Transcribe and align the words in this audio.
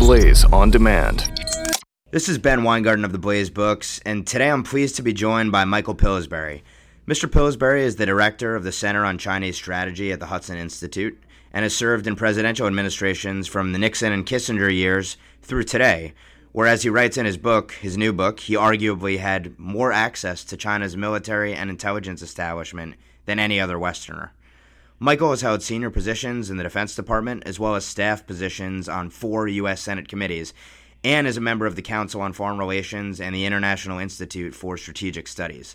Blaze 0.00 0.46
on 0.46 0.70
Demand. 0.70 1.30
This 2.10 2.30
is 2.30 2.38
Ben 2.38 2.64
Weingarten 2.64 3.04
of 3.04 3.12
the 3.12 3.18
Blaze 3.18 3.50
Books, 3.50 4.00
and 4.06 4.26
today 4.26 4.50
I'm 4.50 4.62
pleased 4.62 4.96
to 4.96 5.02
be 5.02 5.12
joined 5.12 5.52
by 5.52 5.66
Michael 5.66 5.94
Pillsbury. 5.94 6.64
Mr. 7.06 7.30
Pillsbury 7.30 7.82
is 7.82 7.96
the 7.96 8.06
director 8.06 8.56
of 8.56 8.64
the 8.64 8.72
Center 8.72 9.04
on 9.04 9.18
Chinese 9.18 9.56
Strategy 9.56 10.10
at 10.10 10.18
the 10.18 10.26
Hudson 10.26 10.56
Institute 10.56 11.22
and 11.52 11.64
has 11.64 11.76
served 11.76 12.06
in 12.06 12.16
presidential 12.16 12.66
administrations 12.66 13.46
from 13.46 13.72
the 13.72 13.78
Nixon 13.78 14.10
and 14.10 14.24
Kissinger 14.24 14.74
years 14.74 15.18
through 15.42 15.64
today, 15.64 16.14
where, 16.52 16.66
as 16.66 16.82
he 16.82 16.88
writes 16.88 17.18
in 17.18 17.26
his 17.26 17.36
book, 17.36 17.72
his 17.72 17.98
new 17.98 18.14
book, 18.14 18.40
he 18.40 18.54
arguably 18.54 19.18
had 19.18 19.56
more 19.58 19.92
access 19.92 20.44
to 20.44 20.56
China's 20.56 20.96
military 20.96 21.52
and 21.52 21.68
intelligence 21.68 22.22
establishment 22.22 22.94
than 23.26 23.38
any 23.38 23.60
other 23.60 23.78
Westerner. 23.78 24.32
Michael 25.02 25.30
has 25.30 25.40
held 25.40 25.62
senior 25.62 25.88
positions 25.88 26.50
in 26.50 26.58
the 26.58 26.62
Defense 26.62 26.94
Department 26.94 27.42
as 27.46 27.58
well 27.58 27.74
as 27.74 27.86
staff 27.86 28.26
positions 28.26 28.86
on 28.86 29.08
four 29.08 29.48
U.S. 29.48 29.80
Senate 29.80 30.08
committees 30.08 30.52
and 31.02 31.26
is 31.26 31.38
a 31.38 31.40
member 31.40 31.64
of 31.64 31.74
the 31.74 31.80
Council 31.80 32.20
on 32.20 32.34
Foreign 32.34 32.58
Relations 32.58 33.18
and 33.18 33.34
the 33.34 33.46
International 33.46 33.98
Institute 33.98 34.54
for 34.54 34.76
Strategic 34.76 35.26
Studies. 35.26 35.74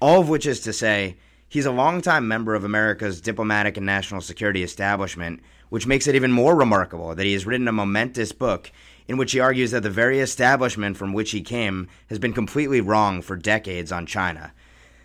All 0.00 0.22
of 0.22 0.30
which 0.30 0.46
is 0.46 0.60
to 0.60 0.72
say, 0.72 1.16
he's 1.50 1.66
a 1.66 1.70
longtime 1.70 2.26
member 2.26 2.54
of 2.54 2.64
America's 2.64 3.20
diplomatic 3.20 3.76
and 3.76 3.84
national 3.84 4.22
security 4.22 4.62
establishment, 4.62 5.42
which 5.68 5.86
makes 5.86 6.06
it 6.06 6.14
even 6.14 6.32
more 6.32 6.56
remarkable 6.56 7.14
that 7.14 7.26
he 7.26 7.34
has 7.34 7.44
written 7.44 7.68
a 7.68 7.72
momentous 7.72 8.32
book 8.32 8.72
in 9.06 9.18
which 9.18 9.32
he 9.32 9.38
argues 9.38 9.72
that 9.72 9.82
the 9.82 9.90
very 9.90 10.18
establishment 10.18 10.96
from 10.96 11.12
which 11.12 11.32
he 11.32 11.42
came 11.42 11.88
has 12.08 12.18
been 12.18 12.32
completely 12.32 12.80
wrong 12.80 13.20
for 13.20 13.36
decades 13.36 13.92
on 13.92 14.06
China. 14.06 14.54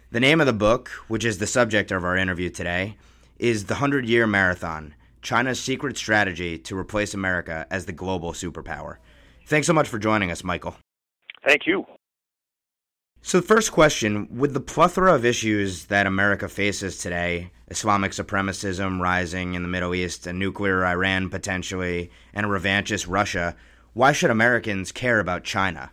The 0.10 0.22
name 0.22 0.40
of 0.40 0.48
the 0.48 0.54
book, 0.54 0.88
which 1.10 1.26
is 1.26 1.40
the 1.40 1.46
subject 1.48 1.92
of 1.92 2.06
our 2.06 2.16
interview 2.16 2.50
today, 2.50 2.96
is 3.40 3.66
The 3.66 3.76
Hundred 3.76 4.08
Year 4.08 4.28
Marathon 4.28 4.94
China's 5.22 5.60
Secret 5.60 5.98
Strategy 5.98 6.58
to 6.60 6.78
Replace 6.78 7.14
America 7.14 7.66
as 7.70 7.86
the 7.86 7.92
Global 7.92 8.32
Superpower. 8.32 8.98
Thanks 9.46 9.68
so 9.68 9.74
much 9.74 9.88
for 9.88 10.00
joining 10.00 10.32
us, 10.32 10.44
Michael. 10.44 10.76
Thank 11.46 11.66
you. 11.66 11.86
So, 13.22 13.40
the 13.40 13.48
first 13.48 13.72
question 13.72 14.28
with 14.32 14.54
the 14.54 14.60
plethora 14.60 15.14
of 15.14 15.26
issues 15.26 15.86
that 15.86 16.08
America 16.08 16.48
faces 16.48 16.98
today 16.98 17.52
Islamic 17.68 18.12
supremacism 18.12 19.02
rising 19.02 19.54
in 19.54 19.64
the 19.64 19.68
Middle 19.68 19.94
East, 19.94 20.28
a 20.28 20.34
nuclear 20.34 20.86
Iran 20.86 21.30
potentially, 21.30 22.12
and 22.34 22.46
a 22.46 22.50
revanchist 22.50 23.08
Russia 23.10 23.56
why 23.98 24.12
should 24.12 24.30
Americans 24.30 24.92
care 24.92 25.20
about 25.20 25.44
China? 25.44 25.90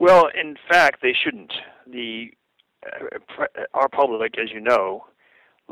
Well, 0.00 0.28
in 0.34 0.56
fact, 0.68 1.02
they 1.02 1.14
shouldn't. 1.14 1.52
The 1.86 2.32
uh, 2.84 3.46
our 3.74 3.88
public, 3.88 4.36
as 4.42 4.50
you 4.52 4.58
know, 4.58 5.04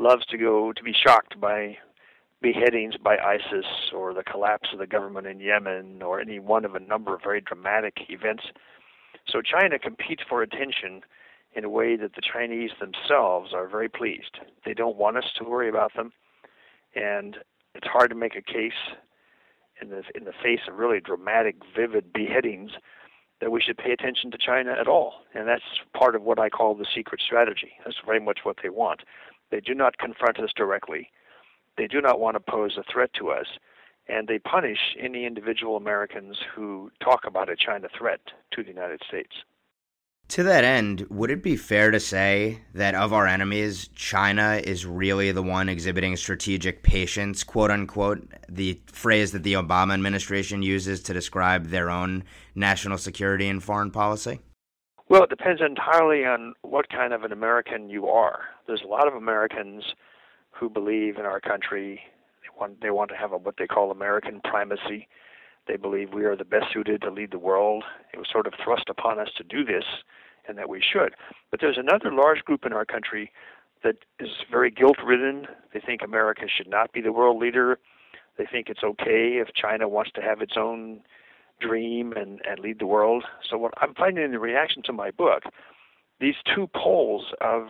loves 0.01 0.25
to 0.27 0.37
go 0.37 0.73
to 0.73 0.83
be 0.83 0.93
shocked 0.93 1.39
by 1.39 1.77
beheadings 2.41 2.95
by 2.97 3.17
ISIS 3.17 3.65
or 3.93 4.13
the 4.13 4.23
collapse 4.23 4.69
of 4.73 4.79
the 4.79 4.87
government 4.87 5.27
in 5.27 5.39
Yemen 5.39 6.01
or 6.01 6.19
any 6.19 6.39
one 6.39 6.65
of 6.65 6.73
a 6.73 6.79
number 6.79 7.13
of 7.13 7.21
very 7.21 7.39
dramatic 7.39 7.97
events. 8.09 8.43
So 9.27 9.41
China 9.41 9.77
competes 9.77 10.23
for 10.27 10.41
attention 10.41 11.01
in 11.53 11.63
a 11.63 11.69
way 11.69 11.95
that 11.97 12.15
the 12.15 12.21
Chinese 12.21 12.71
themselves 12.79 13.53
are 13.53 13.67
very 13.67 13.89
pleased. 13.89 14.39
They 14.65 14.73
don't 14.73 14.97
want 14.97 15.17
us 15.17 15.25
to 15.37 15.43
worry 15.43 15.69
about 15.69 15.93
them, 15.95 16.11
and 16.95 17.37
it's 17.75 17.87
hard 17.87 18.09
to 18.09 18.15
make 18.15 18.35
a 18.35 18.41
case 18.41 18.95
in 19.81 19.89
the 19.89 20.03
in 20.15 20.25
the 20.25 20.33
face 20.43 20.61
of 20.67 20.77
really 20.77 20.99
dramatic, 20.99 21.57
vivid 21.75 22.11
beheadings 22.13 22.71
that 23.41 23.51
we 23.51 23.59
should 23.59 23.77
pay 23.77 23.91
attention 23.91 24.31
to 24.31 24.37
China 24.37 24.71
at 24.79 24.87
all. 24.87 25.13
And 25.33 25.47
that's 25.47 25.63
part 25.97 26.15
of 26.15 26.21
what 26.21 26.39
I 26.39 26.49
call 26.49 26.75
the 26.75 26.85
secret 26.95 27.21
strategy. 27.25 27.71
That's 27.83 27.97
very 28.05 28.19
much 28.19 28.39
what 28.43 28.57
they 28.61 28.69
want. 28.69 29.01
They 29.51 29.59
do 29.59 29.75
not 29.75 29.97
confront 29.97 30.39
us 30.39 30.51
directly. 30.55 31.09
They 31.77 31.87
do 31.87 32.01
not 32.01 32.19
want 32.19 32.35
to 32.35 32.51
pose 32.51 32.77
a 32.77 32.83
threat 32.91 33.11
to 33.19 33.29
us. 33.29 33.45
And 34.07 34.27
they 34.27 34.39
punish 34.39 34.95
any 34.99 35.25
individual 35.25 35.77
Americans 35.77 36.37
who 36.55 36.91
talk 37.03 37.21
about 37.25 37.49
a 37.49 37.55
China 37.55 37.87
threat 37.95 38.19
to 38.53 38.63
the 38.63 38.69
United 38.69 39.01
States. 39.07 39.31
To 40.29 40.43
that 40.43 40.63
end, 40.63 41.05
would 41.09 41.29
it 41.29 41.43
be 41.43 41.57
fair 41.57 41.91
to 41.91 41.99
say 41.99 42.61
that 42.73 42.95
of 42.95 43.11
our 43.11 43.27
enemies, 43.27 43.89
China 43.89 44.61
is 44.63 44.85
really 44.85 45.33
the 45.33 45.43
one 45.43 45.67
exhibiting 45.67 46.15
strategic 46.15 46.83
patience, 46.83 47.43
quote 47.43 47.69
unquote, 47.69 48.33
the 48.47 48.79
phrase 48.87 49.33
that 49.33 49.43
the 49.43 49.53
Obama 49.53 49.93
administration 49.93 50.61
uses 50.61 51.03
to 51.03 51.13
describe 51.13 51.67
their 51.67 51.89
own 51.89 52.23
national 52.55 52.97
security 52.97 53.49
and 53.49 53.61
foreign 53.61 53.91
policy? 53.91 54.39
Well, 55.09 55.23
it 55.23 55.29
depends 55.29 55.61
entirely 55.61 56.23
on 56.23 56.53
what 56.61 56.89
kind 56.89 57.11
of 57.11 57.23
an 57.23 57.33
American 57.33 57.89
you 57.89 58.07
are. 58.07 58.39
There's 58.71 58.83
a 58.83 58.87
lot 58.87 59.05
of 59.05 59.15
Americans 59.15 59.83
who 60.51 60.69
believe 60.69 61.17
in 61.17 61.25
our 61.25 61.41
country. 61.41 61.99
They 62.41 62.57
want 62.57 62.79
they 62.79 62.89
want 62.89 63.09
to 63.09 63.17
have 63.17 63.33
a, 63.33 63.37
what 63.37 63.55
they 63.57 63.67
call 63.67 63.91
American 63.91 64.39
primacy. 64.45 65.09
They 65.67 65.75
believe 65.75 66.13
we 66.13 66.23
are 66.23 66.37
the 66.37 66.45
best 66.45 66.67
suited 66.71 67.01
to 67.01 67.11
lead 67.11 67.31
the 67.31 67.37
world. 67.37 67.83
It 68.13 68.17
was 68.17 68.27
sort 68.31 68.47
of 68.47 68.53
thrust 68.63 68.85
upon 68.87 69.19
us 69.19 69.27
to 69.35 69.43
do 69.43 69.65
this, 69.65 69.83
and 70.47 70.57
that 70.57 70.69
we 70.69 70.81
should. 70.81 71.15
But 71.49 71.59
there's 71.59 71.77
another 71.77 72.13
large 72.13 72.45
group 72.45 72.65
in 72.65 72.71
our 72.71 72.85
country 72.85 73.33
that 73.83 73.97
is 74.21 74.29
very 74.49 74.71
guilt 74.71 74.95
ridden. 75.05 75.47
They 75.73 75.81
think 75.81 75.99
America 76.01 76.43
should 76.47 76.69
not 76.69 76.93
be 76.93 77.01
the 77.01 77.11
world 77.11 77.41
leader. 77.41 77.77
They 78.37 78.45
think 78.49 78.69
it's 78.69 78.85
okay 78.85 79.41
if 79.41 79.53
China 79.53 79.89
wants 79.89 80.11
to 80.13 80.21
have 80.21 80.41
its 80.41 80.53
own 80.55 81.01
dream 81.59 82.13
and, 82.13 82.39
and 82.49 82.57
lead 82.59 82.79
the 82.79 82.87
world. 82.87 83.25
So 83.49 83.57
what 83.57 83.73
I'm 83.81 83.93
finding 83.95 84.23
in 84.23 84.31
the 84.31 84.39
reaction 84.39 84.81
to 84.83 84.93
my 84.93 85.11
book, 85.11 85.43
these 86.21 86.35
two 86.55 86.69
poles 86.73 87.33
of 87.41 87.67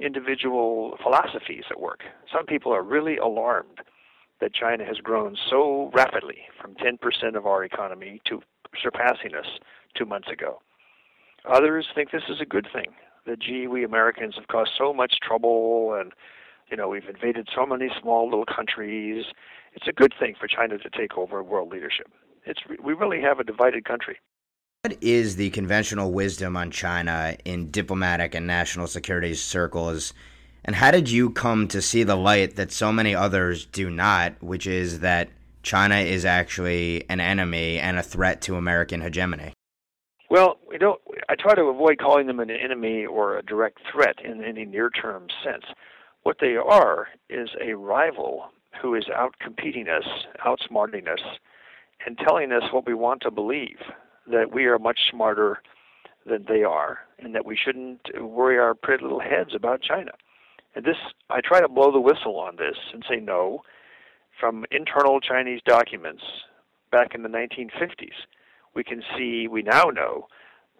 individual 0.00 0.96
philosophies 1.02 1.64
at 1.70 1.80
work. 1.80 2.00
Some 2.32 2.46
people 2.46 2.72
are 2.72 2.82
really 2.82 3.16
alarmed 3.16 3.80
that 4.40 4.54
China 4.54 4.84
has 4.84 4.98
grown 4.98 5.36
so 5.50 5.90
rapidly 5.92 6.38
from 6.60 6.74
10% 6.74 7.36
of 7.36 7.46
our 7.46 7.64
economy 7.64 8.20
to 8.26 8.40
surpassing 8.80 9.34
us 9.34 9.46
two 9.96 10.04
months 10.04 10.28
ago. 10.28 10.60
Others 11.44 11.88
think 11.94 12.10
this 12.10 12.28
is 12.28 12.40
a 12.40 12.46
good 12.46 12.68
thing. 12.72 12.92
That 13.26 13.40
gee, 13.40 13.66
we 13.66 13.84
Americans 13.84 14.36
have 14.36 14.48
caused 14.48 14.70
so 14.78 14.94
much 14.94 15.16
trouble, 15.20 15.94
and 15.98 16.12
you 16.70 16.76
know 16.76 16.88
we've 16.88 17.08
invaded 17.08 17.48
so 17.54 17.66
many 17.66 17.90
small 18.00 18.24
little 18.24 18.46
countries. 18.46 19.26
It's 19.74 19.86
a 19.86 19.92
good 19.92 20.14
thing 20.18 20.34
for 20.38 20.48
China 20.48 20.78
to 20.78 20.90
take 20.90 21.18
over 21.18 21.42
world 21.42 21.70
leadership 21.70 22.08
it's 22.48 22.60
we 22.82 22.94
really 22.94 23.20
have 23.20 23.38
a 23.38 23.44
divided 23.44 23.84
country. 23.84 24.18
What 24.88 25.02
is 25.02 25.36
the 25.36 25.50
conventional 25.50 26.12
wisdom 26.12 26.56
on 26.56 26.70
China 26.70 27.36
in 27.44 27.70
diplomatic 27.70 28.34
and 28.34 28.46
national 28.46 28.86
security 28.86 29.34
circles? 29.34 30.14
And 30.64 30.74
how 30.74 30.90
did 30.90 31.10
you 31.10 31.28
come 31.28 31.68
to 31.68 31.82
see 31.82 32.04
the 32.04 32.16
light 32.16 32.56
that 32.56 32.72
so 32.72 32.90
many 32.90 33.14
others 33.14 33.66
do 33.66 33.90
not, 33.90 34.42
which 34.42 34.66
is 34.66 35.00
that 35.00 35.28
China 35.62 35.96
is 35.96 36.24
actually 36.24 37.04
an 37.10 37.20
enemy 37.20 37.78
and 37.78 37.98
a 37.98 38.02
threat 38.02 38.40
to 38.42 38.56
American 38.56 39.02
hegemony? 39.02 39.52
Well, 40.30 40.56
we 40.66 40.78
don't. 40.78 40.98
I 41.28 41.34
try 41.34 41.54
to 41.54 41.64
avoid 41.64 41.98
calling 41.98 42.26
them 42.26 42.40
an 42.40 42.50
enemy 42.50 43.04
or 43.04 43.36
a 43.36 43.42
direct 43.42 43.80
threat 43.92 44.16
in 44.24 44.42
any 44.42 44.64
near-term 44.64 45.26
sense. 45.44 45.66
What 46.22 46.38
they 46.40 46.56
are 46.56 47.08
is 47.28 47.50
a 47.62 47.74
rival 47.74 48.46
who 48.80 48.94
is 48.94 49.04
out 49.14 49.34
competing 49.38 49.86
us, 49.90 50.08
outsmarting 50.46 51.08
us, 51.08 51.20
and 52.06 52.16
telling 52.16 52.52
us 52.52 52.72
what 52.72 52.86
we 52.86 52.94
want 52.94 53.20
to 53.20 53.30
believe 53.30 53.80
that 54.30 54.52
we 54.52 54.66
are 54.66 54.78
much 54.78 54.98
smarter 55.10 55.62
than 56.26 56.44
they 56.48 56.62
are 56.62 56.98
and 57.18 57.34
that 57.34 57.46
we 57.46 57.56
shouldn't 57.56 58.00
worry 58.20 58.58
our 58.58 58.74
pretty 58.74 59.02
little 59.02 59.20
heads 59.20 59.54
about 59.54 59.82
China. 59.82 60.12
And 60.74 60.84
this, 60.84 60.96
I 61.30 61.40
try 61.40 61.60
to 61.60 61.68
blow 61.68 61.90
the 61.90 62.00
whistle 62.00 62.38
on 62.38 62.56
this 62.56 62.76
and 62.92 63.04
say 63.08 63.16
no. 63.16 63.62
From 64.38 64.64
internal 64.70 65.20
Chinese 65.20 65.60
documents 65.64 66.22
back 66.92 67.14
in 67.14 67.22
the 67.22 67.28
1950s, 67.28 68.12
we 68.74 68.84
can 68.84 69.02
see, 69.16 69.48
we 69.48 69.62
now 69.62 69.84
know, 69.84 70.28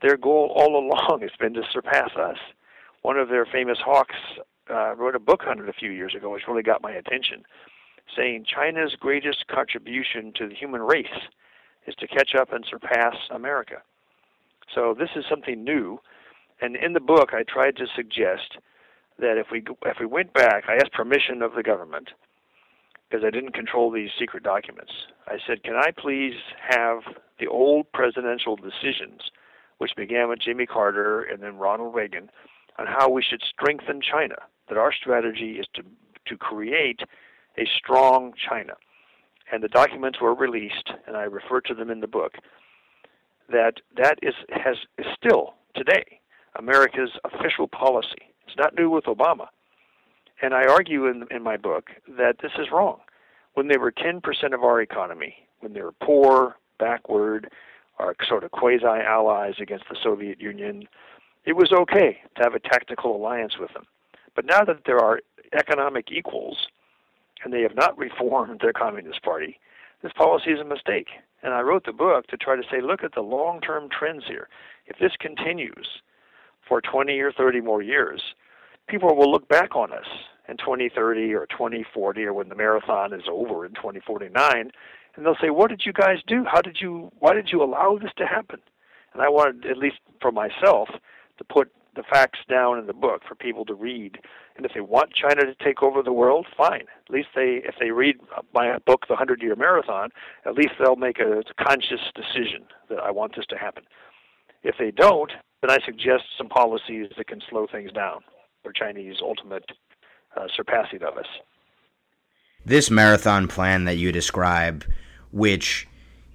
their 0.01 0.17
goal 0.17 0.53
all 0.55 0.77
along 0.85 1.23
has 1.23 1.33
been 1.41 1.55
to 1.55 1.63
surpass 1.73 2.11
us. 2.17 2.37
One 3.03 3.17
of 3.17 3.29
their 3.29 3.47
famous 3.47 3.79
hawks 3.85 4.15
uh, 4.71 4.95
wrote 4.95 5.17
a 5.17 5.21
book 5.21 5.45
on 5.49 5.61
it 5.61 5.69
a 5.69 5.73
few 5.73 5.91
years 5.91 6.15
ago, 6.15 6.31
which 6.31 6.47
really 6.47 6.63
got 6.63 6.83
my 6.83 6.93
attention 6.93 7.43
saying 8.17 8.45
China's 8.45 8.97
greatest 8.99 9.47
contribution 9.49 10.33
to 10.37 10.49
the 10.49 10.55
human 10.55 10.83
race 10.83 11.07
is 11.89 11.95
to 11.97 12.07
catch 12.07 12.35
up 12.39 12.53
and 12.53 12.65
surpass 12.69 13.17
America. 13.31 13.83
So 14.75 14.95
this 14.97 15.09
is 15.17 15.25
something 15.29 15.65
new, 15.65 15.99
and 16.61 16.77
in 16.77 16.93
the 16.93 17.01
book 17.01 17.31
I 17.33 17.43
tried 17.43 17.77
to 17.77 17.87
suggest 17.97 18.59
that 19.19 19.39
if 19.39 19.47
we 19.51 19.65
if 19.87 19.97
we 19.99 20.07
went 20.07 20.33
back, 20.35 20.65
I 20.69 20.75
asked 20.75 20.93
permission 20.93 21.43
of 21.43 21.55
the 21.55 21.63
government 21.63 22.11
because 23.09 23.25
I 23.25 23.31
didn't 23.31 23.55
control 23.55 23.91
these 23.91 24.11
secret 24.19 24.43
documents. 24.43 24.93
I 25.27 25.39
said, 25.47 25.63
"Can 25.63 25.75
I 25.75 25.91
please 25.97 26.37
have 26.69 27.01
the 27.41 27.47
old 27.47 27.91
presidential 27.93 28.57
decisions, 28.57 29.31
which 29.79 29.97
began 29.97 30.29
with 30.29 30.41
Jimmy 30.41 30.67
Carter 30.67 31.23
and 31.23 31.43
then 31.43 31.57
Ronald 31.57 31.95
Reagan, 31.95 32.31
on 32.79 32.87
how 32.87 33.09
we 33.09 33.23
should 33.23 33.43
strengthen 33.43 34.01
China? 34.03 34.37
That 34.69 34.77
our 34.77 34.93
strategy 34.93 35.59
is 35.59 35.67
to 35.75 35.83
to 36.27 36.37
create 36.37 37.01
a 37.57 37.67
strong 37.79 38.35
China. 38.37 38.75
And 39.51 39.63
the 39.63 39.69
documents 39.69 40.21
were 40.21 40.35
released, 40.35 40.91
and 41.07 41.17
I 41.17 41.23
refer 41.23 41.61
to 41.63 41.75
them 41.75 41.91
in 41.91 42.01
the 42.01 42.07
book. 42.07 42.35
That 43.51 43.75
that 43.97 44.19
is 44.23 44.35
has 44.51 44.77
is 44.99 45.07
still 45.17 45.55
today 45.75 46.21
America's 46.57 47.13
official 47.25 47.67
policy. 47.67 48.35
It's 48.47 48.57
not 48.59 48.77
new 48.77 48.91
with 48.91 49.05
Obama, 49.05 49.47
and 50.43 50.53
I 50.53 50.67
argue 50.67 51.07
in 51.07 51.25
in 51.31 51.43
my 51.43 51.57
book 51.57 51.87
that 52.19 52.37
this 52.43 52.53
is 52.59 52.67
wrong. 52.71 53.01
When 53.55 53.69
they 53.69 53.79
were 53.79 53.91
10% 53.91 54.23
of 54.55 54.63
our 54.63 54.81
economy, 54.81 55.35
when 55.61 55.73
they 55.73 55.81
were 55.81 55.95
poor, 56.01 56.57
backward, 56.79 57.51
our 57.99 58.15
sort 58.27 58.45
of 58.45 58.51
quasi 58.51 58.85
allies 58.85 59.55
against 59.61 59.85
the 59.91 59.97
Soviet 60.03 60.41
Union. 60.41 60.89
It 61.45 61.57
was 61.57 61.73
okay 61.73 62.19
to 62.37 62.43
have 62.43 62.55
a 62.55 62.61
tactical 62.61 63.17
alliance 63.17 63.59
with 63.59 63.73
them. 63.73 63.87
But 64.35 64.45
now 64.45 64.65
that 64.65 64.83
there 64.87 64.99
are 64.99 65.21
economic 65.59 66.13
equals 66.13 66.69
and 67.45 67.53
they 67.53 67.63
have 67.63 67.75
not 67.75 67.97
reformed 67.99 68.61
their 68.61 68.73
Communist 68.73 69.23
Party, 69.23 69.59
this 70.03 70.13
policy 70.13 70.51
is 70.51 70.61
a 70.61 70.65
mistake. 70.65 71.09
And 71.43 71.55
I 71.55 71.61
wrote 71.61 71.85
the 71.85 71.93
book 71.93 72.27
to 72.29 72.37
try 72.37 72.57
to 72.57 72.63
say, 72.71 72.81
look 72.81 73.05
at 73.05 73.15
the 73.15 73.21
long 73.21 73.61
term 73.61 73.89
trends 73.91 74.25
here. 74.27 74.49
If 74.87 74.99
this 74.99 75.13
continues 75.19 75.87
for 76.69 76.81
20 76.81 77.19
or 77.21 77.33
30 77.33 77.61
more 77.61 77.83
years, 77.83 78.23
people 78.89 79.15
will 79.15 79.31
look 79.31 79.49
back 79.49 79.77
on 79.77 79.93
us 79.93 80.07
in 80.49 80.57
2030 80.57 81.35
or 81.35 81.47
2040 81.47 82.25
or 82.25 82.33
when 82.33 82.49
the 82.49 82.55
marathon 82.55 83.13
is 83.13 83.23
over 83.31 83.67
in 83.67 83.73
2049 83.75 84.73
and 85.15 85.27
they'll 85.27 85.37
say 85.41 85.51
what 85.51 85.69
did 85.69 85.83
you 85.85 85.93
guys 85.93 86.19
do 86.27 86.45
how 86.51 86.63
did 86.63 86.79
you 86.81 87.13
why 87.19 87.35
did 87.35 87.51
you 87.53 87.63
allow 87.63 87.99
this 88.01 88.13
to 88.17 88.27
happen 88.27 88.59
and 89.13 89.21
i 89.21 89.29
wanted 89.29 89.71
at 89.71 89.77
least 89.77 89.97
for 90.23 90.33
myself 90.33 90.89
to 91.37 91.45
put 91.45 91.71
the 91.99 92.03
facts 92.05 92.39
down 92.49 92.79
in 92.79 92.87
the 92.87 92.93
book 92.93 93.23
for 93.29 93.35
people 93.35 93.65
to 93.65 93.75
read 93.75 94.19
and 94.57 94.65
if 94.65 94.73
they 94.73 94.81
want 94.81 95.13
china 95.13 95.43
to 95.45 95.55
take 95.63 95.83
over 95.83 96.03
the 96.03 96.13
world 96.13 96.47
fine 96.57 96.85
at 97.07 97.13
least 97.13 97.29
they 97.35 97.61
if 97.65 97.75
they 97.79 97.91
read 97.91 98.17
my 98.55 98.79
book 98.87 99.07
the 99.09 99.15
100 99.15 99.43
year 99.43 99.55
marathon 99.57 100.11
at 100.47 100.55
least 100.55 100.73
they'll 100.79 100.97
make 100.97 101.19
a 101.19 101.43
conscious 101.63 102.01
decision 102.15 102.65
that 102.89 102.99
i 102.99 103.11
want 103.11 103.35
this 103.37 103.47
to 103.47 103.57
happen 103.57 103.83
if 104.63 104.77
they 104.79 104.91
don't 104.91 105.33
then 105.61 105.71
i 105.71 105.79
suggest 105.85 106.25
some 106.37 106.49
policies 106.49 107.09
that 107.17 107.27
can 107.27 107.41
slow 107.51 107.67
things 107.71 107.93
down 107.93 108.21
for 108.63 108.73
chinese 108.73 109.17
ultimate 109.21 109.65
uh, 110.37 110.47
surpassing 110.55 111.03
of 111.03 111.17
us. 111.17 111.27
This 112.65 112.91
marathon 112.91 113.49
plan 113.49 113.85
that 113.85 113.97
you 113.97 114.13
describe, 114.13 114.85
which 115.33 115.89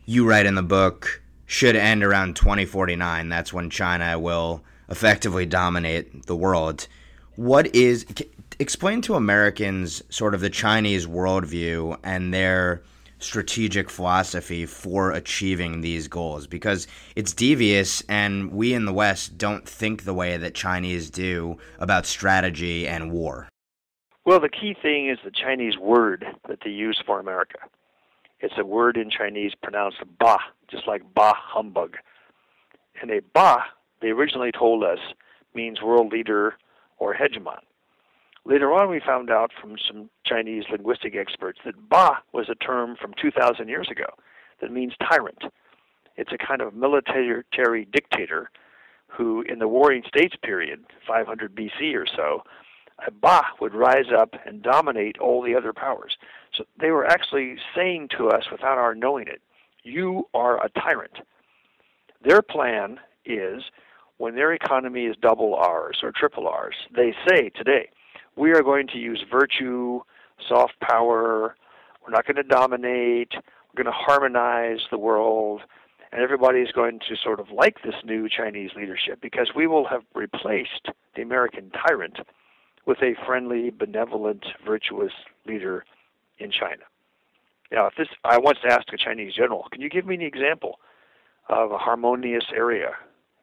you 0.06 0.28
write 0.28 0.46
in 0.46 0.56
the 0.56 0.64
book, 0.64 1.22
should 1.46 1.76
end 1.76 2.04
around 2.04 2.36
2049. 2.36 3.30
That's 3.30 3.54
when 3.54 3.70
China 3.70 4.18
will 4.18 4.64
effectively 4.90 5.46
dominate 5.46 6.26
the 6.26 6.36
world. 6.36 6.88
What 7.36 7.76
is 7.76 8.06
explain 8.60 9.02
to 9.02 9.16
Americans 9.16 10.04
sort 10.10 10.36
of 10.36 10.42
the 10.42 10.50
Chinese 10.50 11.08
worldview 11.08 11.98
and 12.04 12.34
their 12.34 12.84
strategic 13.20 13.90
philosophy 13.90 14.66
for 14.66 15.12
achieving 15.12 15.82
these 15.82 16.08
goals 16.08 16.46
because 16.46 16.88
it's 17.16 17.34
devious 17.34 18.02
and 18.10 18.52
we 18.52 18.74
in 18.74 18.86
the 18.86 18.94
West 18.94 19.38
don't 19.38 19.68
think 19.68 20.04
the 20.04 20.14
way 20.14 20.38
that 20.38 20.54
Chinese 20.54 21.10
do 21.10 21.58
about 21.80 22.06
strategy 22.06 22.88
and 22.88 23.12
war. 23.12 23.48
Well, 24.26 24.40
the 24.40 24.50
key 24.50 24.76
thing 24.80 25.10
is 25.10 25.18
the 25.24 25.32
Chinese 25.32 25.78
word 25.78 26.26
that 26.48 26.60
they 26.64 26.70
use 26.70 27.02
for 27.06 27.20
America. 27.20 27.60
It's 28.40 28.54
a 28.58 28.66
word 28.66 28.98
in 28.98 29.10
Chinese 29.10 29.54
pronounced 29.62 29.98
ba, 30.20 30.38
just 30.70 30.88
like 30.88 31.02
bah 31.14 31.34
humbug. 31.36 31.98
And 33.02 33.10
a 33.12 33.22
ba, 33.34 33.64
they 34.04 34.10
originally 34.10 34.52
told 34.52 34.84
us, 34.84 35.00
means 35.56 35.82
world 35.82 36.12
leader 36.12 36.56
or 36.98 37.16
hegemon. 37.16 37.62
Later 38.46 38.74
on, 38.74 38.90
we 38.90 39.00
found 39.00 39.32
out 39.32 39.52
from 39.60 39.78
some 39.88 40.10
Chinese 40.26 40.66
linguistic 40.70 41.16
experts 41.16 41.60
that 41.66 41.90
ba 41.90 42.18
was 42.34 42.50
a 42.50 42.56
term 42.56 42.98
from 43.00 43.14
2,000 43.20 43.70
years 43.70 43.88
ago 43.90 44.08
that 44.60 44.72
means 44.72 44.94
tyrant. 45.00 45.44
It's 46.18 46.34
a 46.34 46.38
kind 46.38 46.62
of 46.62 46.74
military 46.74 47.86
dictator 47.92 48.52
who, 49.08 49.42
in 49.42 49.60
the 49.60 49.68
Warring 49.68 50.04
States 50.08 50.36
period, 50.44 50.84
500 51.08 51.56
BC 51.56 51.96
or 51.96 52.06
so, 52.06 52.44
a 53.08 53.12
Ba 53.12 53.42
would 53.60 53.74
rise 53.74 54.12
up 54.16 54.36
and 54.46 54.62
dominate 54.62 55.18
all 55.18 55.42
the 55.42 55.56
other 55.56 55.74
powers. 55.74 56.18
So 56.54 56.66
they 56.80 56.92
were 56.92 57.06
actually 57.06 57.58
saying 57.76 58.10
to 58.18 58.30
us 58.30 58.44
without 58.52 58.78
our 58.78 58.96
knowing 58.96 59.28
it, 59.28 59.42
you 59.84 60.28
are 60.34 60.64
a 60.64 60.70
tyrant. 60.70 61.18
Their 62.24 62.42
plan 62.42 63.00
is 63.26 63.64
when 64.18 64.36
their 64.36 64.54
economy 64.54 65.06
is 65.06 65.16
double 65.22 65.56
ours 65.56 66.00
or 66.04 66.12
triple 66.12 66.48
ours, 66.48 66.76
they 66.96 67.14
say 67.28 67.50
today, 67.50 67.90
we 68.36 68.52
are 68.52 68.64
going 68.64 68.88
to 68.88 68.98
use 68.98 69.24
virtue, 69.32 70.00
soft 70.48 70.80
power, 70.80 71.56
we're 72.04 72.12
not 72.12 72.26
going 72.26 72.38
to 72.38 72.44
dominate, 72.44 73.34
we're 73.34 73.84
going 73.84 73.86
to 73.86 73.92
harmonize 73.92 74.80
the 74.92 74.98
world, 74.98 75.62
and 76.12 76.22
everybody 76.22 76.60
is 76.60 76.72
going 76.72 77.00
to 77.00 77.16
sort 77.16 77.40
of 77.40 77.50
like 77.50 77.78
this 77.84 77.96
new 78.04 78.30
Chinese 78.30 78.72
leadership 78.76 79.20
because 79.22 79.52
we 79.56 79.68
will 79.68 79.88
have 79.88 80.04
replaced 80.14 80.90
the 81.16 81.22
American 81.22 81.72
tyrant 81.72 82.18
with 82.86 83.00
a 83.02 83.16
friendly, 83.26 83.70
benevolent, 83.70 84.46
virtuous 84.66 85.14
leader 85.48 85.86
in 86.38 86.52
China. 86.52 86.84
Now, 87.72 87.88
if 87.88 87.96
this, 87.98 88.10
I 88.24 88.38
once 88.38 88.60
asked 88.70 88.92
a 88.94 88.98
Chinese 88.98 89.34
general, 89.34 89.68
can 89.72 89.82
you 89.82 89.90
give 89.90 90.06
me 90.06 90.16
an 90.16 90.22
example 90.22 90.80
of 91.50 91.72
a 91.72 91.78
harmonious 91.78 92.46
area 92.56 92.92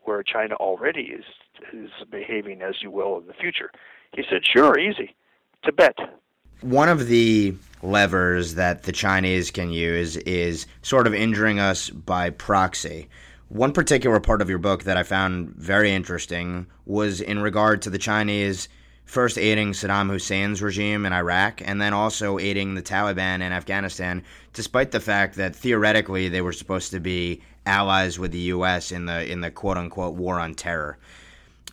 where 0.02 0.22
China 0.22 0.54
already 0.56 1.02
is 1.02 1.24
is 1.72 1.90
behaving 2.10 2.62
as 2.62 2.76
you 2.82 2.90
will 2.90 3.18
in 3.18 3.26
the 3.26 3.34
future? 3.34 3.70
He 4.12 4.22
said, 4.28 4.42
sure, 4.44 4.78
easy, 4.78 5.14
Tibet. 5.64 5.96
One 6.62 6.88
of 6.88 7.06
the 7.06 7.54
levers 7.82 8.54
that 8.54 8.82
the 8.82 8.92
Chinese 8.92 9.50
can 9.50 9.70
use 9.70 10.16
is 10.18 10.66
sort 10.82 11.06
of 11.06 11.14
injuring 11.14 11.58
us 11.58 11.90
by 11.90 12.30
proxy. 12.30 13.08
One 13.48 13.72
particular 13.72 14.20
part 14.20 14.42
of 14.42 14.48
your 14.48 14.58
book 14.58 14.84
that 14.84 14.96
I 14.96 15.02
found 15.02 15.54
very 15.56 15.92
interesting 15.92 16.66
was 16.86 17.20
in 17.20 17.40
regard 17.40 17.82
to 17.82 17.90
the 17.90 17.98
Chinese 17.98 18.68
first 19.10 19.36
aiding 19.36 19.72
Saddam 19.72 20.08
Hussein's 20.08 20.62
regime 20.62 21.04
in 21.04 21.12
Iraq 21.12 21.60
and 21.64 21.82
then 21.82 21.92
also 21.92 22.38
aiding 22.38 22.74
the 22.74 22.82
Taliban 22.82 23.42
in 23.42 23.52
Afghanistan, 23.52 24.22
despite 24.52 24.92
the 24.92 25.00
fact 25.00 25.34
that 25.34 25.56
theoretically 25.56 26.28
they 26.28 26.40
were 26.40 26.52
supposed 26.52 26.92
to 26.92 27.00
be 27.00 27.42
allies 27.66 28.20
with 28.20 28.30
the 28.30 28.38
U.S. 28.54 28.92
in 28.92 29.06
the 29.06 29.28
in 29.28 29.40
the 29.40 29.50
quote 29.50 29.76
unquote 29.76 30.14
war 30.14 30.38
on 30.38 30.54
terror. 30.54 30.96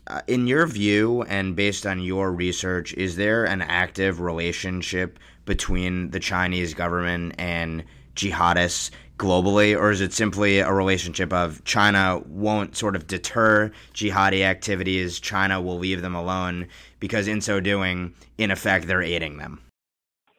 Uh, 0.07 0.21
in 0.25 0.47
your 0.47 0.65
view, 0.65 1.21
and 1.23 1.55
based 1.55 1.85
on 1.85 1.99
your 1.99 2.31
research, 2.31 2.95
is 2.95 3.17
there 3.17 3.45
an 3.45 3.61
active 3.61 4.19
relationship 4.19 5.19
between 5.45 6.09
the 6.09 6.19
Chinese 6.19 6.73
government 6.73 7.35
and 7.37 7.83
jihadists 8.15 8.89
globally, 9.17 9.77
or 9.77 9.91
is 9.91 10.01
it 10.01 10.13
simply 10.13 10.59
a 10.59 10.71
relationship 10.71 11.33
of 11.33 11.63
China 11.63 12.21
won't 12.27 12.77
sort 12.77 12.95
of 12.95 13.07
deter 13.07 13.71
jihadi 13.93 14.43
activities, 14.43 15.19
China 15.19 15.61
will 15.61 15.77
leave 15.77 16.01
them 16.01 16.15
alone 16.15 16.67
because 16.99 17.27
in 17.27 17.41
so 17.41 17.59
doing, 17.59 18.13
in 18.37 18.51
effect, 18.51 18.87
they're 18.87 19.01
aiding 19.01 19.37
them? 19.37 19.61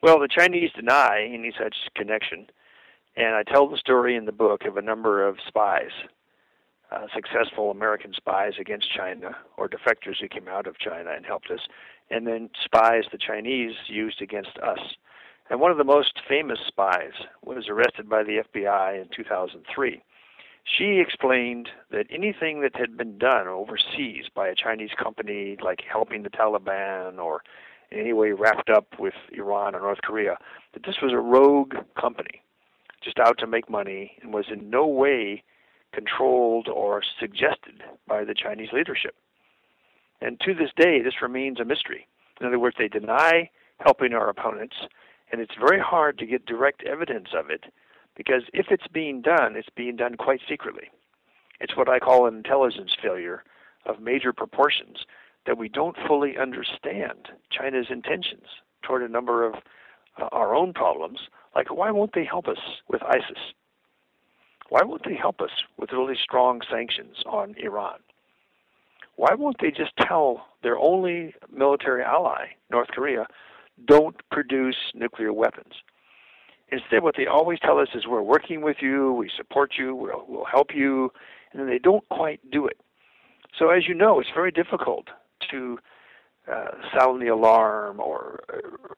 Well, 0.03 0.21
the 0.21 0.29
Chinese 0.29 0.71
deny 0.75 1.29
any 1.33 1.53
such 1.59 1.75
connection, 1.97 2.47
and 3.17 3.35
I 3.35 3.43
tell 3.43 3.69
the 3.69 3.77
story 3.77 4.15
in 4.15 4.27
the 4.27 4.33
book 4.33 4.65
of 4.65 4.77
a 4.77 4.83
number 4.83 5.27
of 5.27 5.39
spies, 5.47 5.91
uh, 6.93 7.07
successful 7.13 7.71
American 7.71 8.13
spies 8.15 8.53
against 8.61 8.95
China, 8.95 9.37
or 9.57 9.69
defectors 9.69 10.21
who 10.21 10.29
came 10.29 10.49
out 10.49 10.67
of 10.67 10.79
China 10.79 11.11
and 11.15 11.27
helped 11.27 11.51
us, 11.51 11.61
and 12.11 12.27
then 12.27 12.49
spies 12.65 13.05
the 13.11 13.19
Chinese 13.19 13.75
used 13.89 14.23
against 14.23 14.57
us. 14.59 14.79
And 15.51 15.61
one 15.61 15.71
of 15.71 15.79
the 15.79 15.85
most 15.85 16.21
famous 16.29 16.59
spies 16.67 17.13
was 17.43 17.69
arrested 17.69 18.09
by 18.09 18.23
the 18.23 18.43
FBI 18.55 19.01
in 19.01 19.09
2003. 19.15 20.03
She 20.65 21.01
explained 21.01 21.71
that 21.91 22.07
anything 22.11 22.61
that 22.61 22.77
had 22.77 22.97
been 22.97 23.17
done 23.17 23.49
overseas 23.49 24.27
by 24.35 24.49
a 24.49 24.55
Chinese 24.55 24.91
company, 25.03 25.57
like 25.63 25.81
helping 25.91 26.23
the 26.23 26.31
Taliban 26.31 27.19
or 27.19 27.43
in 27.91 27.99
any 27.99 28.13
way 28.13 28.33
wrapped 28.33 28.69
up 28.69 28.99
with 28.99 29.15
Iran 29.33 29.75
or 29.75 29.81
North 29.81 30.03
Korea, 30.03 30.37
that 30.75 30.85
this 30.85 31.01
was 31.03 31.13
a 31.13 31.19
rogue 31.19 31.75
company, 31.99 32.43
just 33.03 33.19
out 33.19 33.39
to 33.39 33.47
make 33.47 33.71
money, 33.71 34.19
and 34.21 34.35
was 34.35 34.47
in 34.53 34.69
no 34.69 34.87
way 34.87 35.43
controlled 35.93 36.69
or 36.69 37.03
suggested 37.19 37.83
by 38.07 38.25
the 38.25 38.35
Chinese 38.35 38.69
leadership. 38.75 39.15
And 40.21 40.39
to 40.41 40.53
this 40.53 40.71
day, 40.77 41.01
this 41.01 41.23
remains 41.23 41.61
a 41.61 41.65
mystery. 41.65 42.07
In 42.41 42.47
other 42.47 42.59
words, 42.59 42.77
they 42.79 42.89
deny 42.89 43.51
helping 43.79 44.13
our 44.13 44.29
opponents, 44.29 44.77
and 45.31 45.41
it's 45.41 45.55
very 45.59 45.81
hard 45.81 46.19
to 46.19 46.27
get 46.27 46.47
direct 46.47 46.83
evidence 46.85 47.29
of 47.37 47.51
it 47.51 47.65
because 48.17 48.43
if 48.53 48.67
it's 48.71 48.89
being 48.89 49.23
done, 49.23 49.57
it's 49.57 49.69
being 49.77 49.97
done 49.97 50.17
quite 50.17 50.41
secretly. 50.49 50.91
It's 51.61 51.77
what 51.77 51.89
I 51.89 51.99
call 51.99 52.27
an 52.27 52.37
intelligence 52.37 52.93
failure 53.01 53.45
of 53.87 54.01
major 54.01 54.33
proportions 54.33 54.99
that 55.47 55.59
we 55.59 55.69
don't 55.69 55.97
fully 56.07 56.37
understand 56.37 57.29
China's 57.51 57.87
intentions 57.91 58.45
toward 58.83 59.03
a 59.03 59.09
number 59.09 59.47
of 59.47 59.55
uh, 60.21 60.29
our 60.33 60.55
own 60.55 60.73
problems, 60.73 61.21
like 61.55 61.75
why 61.75 61.91
won't 61.91 62.13
they 62.15 62.25
help 62.25 62.49
us 62.49 62.59
with 62.89 63.03
ISIS? 63.03 63.55
Why 64.69 64.83
won't 64.83 65.05
they 65.05 65.15
help 65.15 65.41
us 65.41 65.51
with 65.79 65.93
really 65.93 66.17
strong 66.23 66.61
sanctions 66.71 67.17
on 67.25 67.55
Iran? 67.59 68.01
Why 69.17 69.35
won't 69.35 69.57
they 69.61 69.71
just 69.71 69.97
tell 70.01 70.47
their 70.63 70.79
only 70.79 71.35
military 71.53 72.03
ally, 72.03 72.49
North 72.71 72.89
Korea, 72.89 73.27
don't 73.87 74.17
produce 74.31 74.77
nuclear 74.95 75.33
weapons. 75.33 75.75
Instead, 76.71 77.03
what 77.03 77.17
they 77.17 77.27
always 77.27 77.59
tell 77.61 77.79
us 77.79 77.89
is 77.95 78.07
we're 78.07 78.23
working 78.23 78.61
with 78.61 78.77
you, 78.81 79.13
we 79.13 79.31
support 79.35 79.73
you, 79.79 79.95
we'll, 79.95 80.25
we'll 80.29 80.45
help 80.45 80.75
you, 80.75 81.11
and 81.53 81.61
then 81.61 81.69
they 81.69 81.79
don't 81.79 82.07
quite 82.11 82.41
do 82.51 82.67
it. 82.67 82.79
So, 83.59 83.71
as 83.71 83.89
you 83.89 83.95
know, 83.95 84.21
it's 84.21 84.29
very 84.35 84.51
difficult 84.51 85.09
to 85.51 85.79
uh, 86.51 86.73
sound 86.97 87.23
the 87.23 87.29
alarm 87.29 88.01
or 88.01 88.41
uh, 88.53 88.95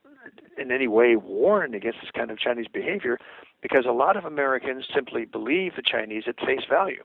in 0.61 0.71
any 0.71 0.89
way 0.89 1.17
warn 1.17 1.75
against 1.75 1.99
this 2.01 2.11
kind 2.11 2.31
of 2.31 2.39
Chinese 2.39 2.67
behavior 2.73 3.19
because 3.63 3.85
a 3.89 3.93
lot 3.93 4.17
of 4.17 4.25
Americans 4.25 4.85
simply 4.93 5.25
believe 5.25 5.77
the 5.77 5.83
Chinese 5.83 6.25
at 6.27 6.39
face 6.41 6.65
value. 6.69 7.03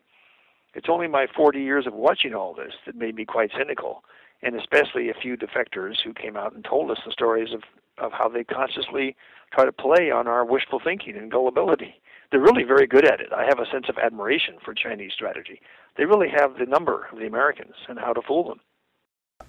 It's 0.74 0.88
only 0.90 1.08
my 1.08 1.28
40 1.34 1.62
years 1.62 1.88
of 1.88 1.94
watching 1.94 2.34
all 2.34 2.54
this 2.54 2.74
that 2.86 2.96
made 2.96 3.16
me 3.16 3.26
quite 3.26 3.52
cynical, 3.58 4.04
and 4.42 4.56
especially 4.56 5.10
a 5.10 5.14
few 5.14 5.36
defectors 5.38 5.96
who 6.04 6.14
came 6.14 6.38
out 6.38 6.54
and 6.54 6.64
told 6.64 6.92
us 6.92 7.00
the 7.06 7.12
stories 7.12 7.54
of, 7.54 7.64
of 7.98 8.12
how 8.12 8.30
they 8.30 8.44
consciously 8.44 9.16
try 9.54 9.66
to 9.66 9.72
play 9.72 10.12
on 10.12 10.28
our 10.28 10.46
wishful 10.46 10.80
thinking 10.84 11.16
and 11.16 11.32
gullibility. 11.32 11.96
They're 12.32 12.42
really 12.42 12.64
very 12.64 12.88
good 12.88 13.06
at 13.06 13.22
it. 13.22 13.32
I 13.32 13.46
have 13.46 13.60
a 13.60 13.72
sense 13.72 13.86
of 13.88 13.98
admiration 13.98 14.56
for 14.64 14.74
Chinese 14.74 15.14
strategy. 15.14 15.62
They 15.98 16.06
really 16.06 16.30
have 16.30 16.58
the 16.58 16.66
number 16.66 17.08
of 17.12 17.20
the 17.20 17.28
Americans 17.28 17.76
and 17.88 18.00
how 18.00 18.14
to 18.14 18.22
fool 18.22 18.48
them. 18.50 18.60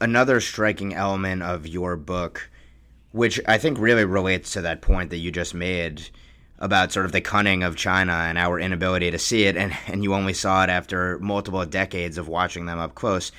Another 0.00 0.40
striking 0.40 0.94
element 0.94 1.42
of 1.42 1.66
your 1.66 1.96
book, 1.96 2.50
which 3.12 3.40
I 3.48 3.58
think 3.58 3.78
really 3.78 4.04
relates 4.04 4.52
to 4.52 4.60
that 4.62 4.82
point 4.82 5.10
that 5.10 5.18
you 5.18 5.30
just 5.30 5.54
made 5.54 6.10
about 6.58 6.92
sort 6.92 7.06
of 7.06 7.12
the 7.12 7.20
cunning 7.20 7.62
of 7.62 7.76
China 7.76 8.12
and 8.12 8.38
our 8.38 8.58
inability 8.58 9.10
to 9.10 9.18
see 9.18 9.44
it, 9.44 9.56
and, 9.56 9.76
and 9.86 10.02
you 10.02 10.14
only 10.14 10.32
saw 10.32 10.64
it 10.64 10.70
after 10.70 11.18
multiple 11.18 11.64
decades 11.66 12.18
of 12.18 12.28
watching 12.28 12.66
them 12.66 12.78
up 12.78 12.94
close, 12.94 13.32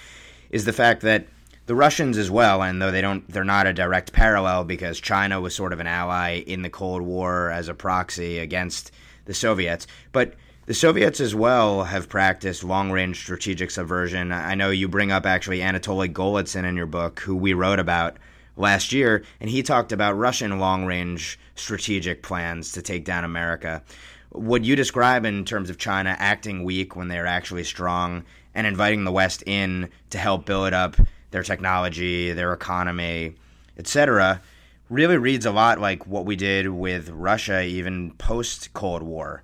is 0.50 0.66
the 0.66 0.74
fact 0.74 1.02
that 1.02 1.26
the 1.68 1.76
Russians 1.76 2.18
as 2.18 2.32
well, 2.32 2.64
and 2.64 2.82
though 2.82 2.92
they 2.92 3.02
don't, 3.02 3.30
they're 3.30 3.44
not 3.44 3.68
a 3.68 3.74
direct 3.74 4.14
parallel 4.14 4.64
because 4.64 5.02
China 5.02 5.42
was 5.42 5.54
sort 5.54 5.74
of 5.74 5.82
an 5.82 5.88
ally 5.88 6.40
in 6.40 6.62
the 6.62 6.70
Cold 6.70 7.02
War 7.02 7.52
as 7.52 7.68
a 7.68 7.74
proxy 7.74 8.40
against 8.40 8.92
the 9.26 9.34
Soviets, 9.34 9.86
but 10.14 10.34
the 10.66 10.74
Soviets 10.74 11.20
as 11.20 11.36
well 11.36 11.84
have 11.84 12.08
practiced 12.08 12.64
long 12.64 12.90
range 12.92 13.20
strategic 13.20 13.70
subversion. 13.70 14.32
I 14.32 14.56
know 14.56 14.70
you 14.70 14.88
bring 14.88 15.12
up 15.12 15.26
actually 15.26 15.60
Anatoly 15.60 16.12
Golitsyn 16.12 16.64
in 16.64 16.78
your 16.78 16.86
book, 16.86 17.20
who 17.20 17.36
we 17.36 17.54
wrote 17.54 17.80
about 17.80 18.16
last 18.56 18.94
year, 18.94 19.24
and 19.42 19.50
he 19.50 19.62
talked 19.62 19.92
about 19.92 20.18
Russian 20.18 20.60
long 20.60 20.86
range 20.86 21.38
strategic 21.56 22.24
plans 22.24 22.72
to 22.74 22.82
take 22.82 23.04
down 23.04 23.26
America. 23.26 23.84
What 24.30 24.64
you 24.64 24.78
describe 24.78 25.26
in 25.26 25.44
terms 25.44 25.70
of 25.70 25.78
China 25.78 26.16
acting 26.18 26.64
weak 26.64 26.96
when 26.96 27.10
they're 27.10 27.28
actually 27.28 27.66
strong 27.66 28.24
and 28.56 28.66
inviting 28.66 29.04
the 29.04 29.12
West 29.12 29.44
in 29.46 29.90
to 30.12 30.18
help 30.18 30.46
build 30.46 30.74
up 30.74 30.96
their 31.32 31.44
technology, 31.44 32.32
their 32.34 32.54
economy, 32.54 33.36
etc.? 33.78 34.42
Really 34.90 35.18
reads 35.18 35.46
a 35.46 35.52
lot 35.52 35.80
like 35.80 36.08
what 36.08 36.26
we 36.26 36.36
did 36.36 36.70
with 36.70 37.10
Russia 37.10 37.62
even 37.64 38.12
post 38.14 38.74
Cold 38.74 39.04
War 39.04 39.44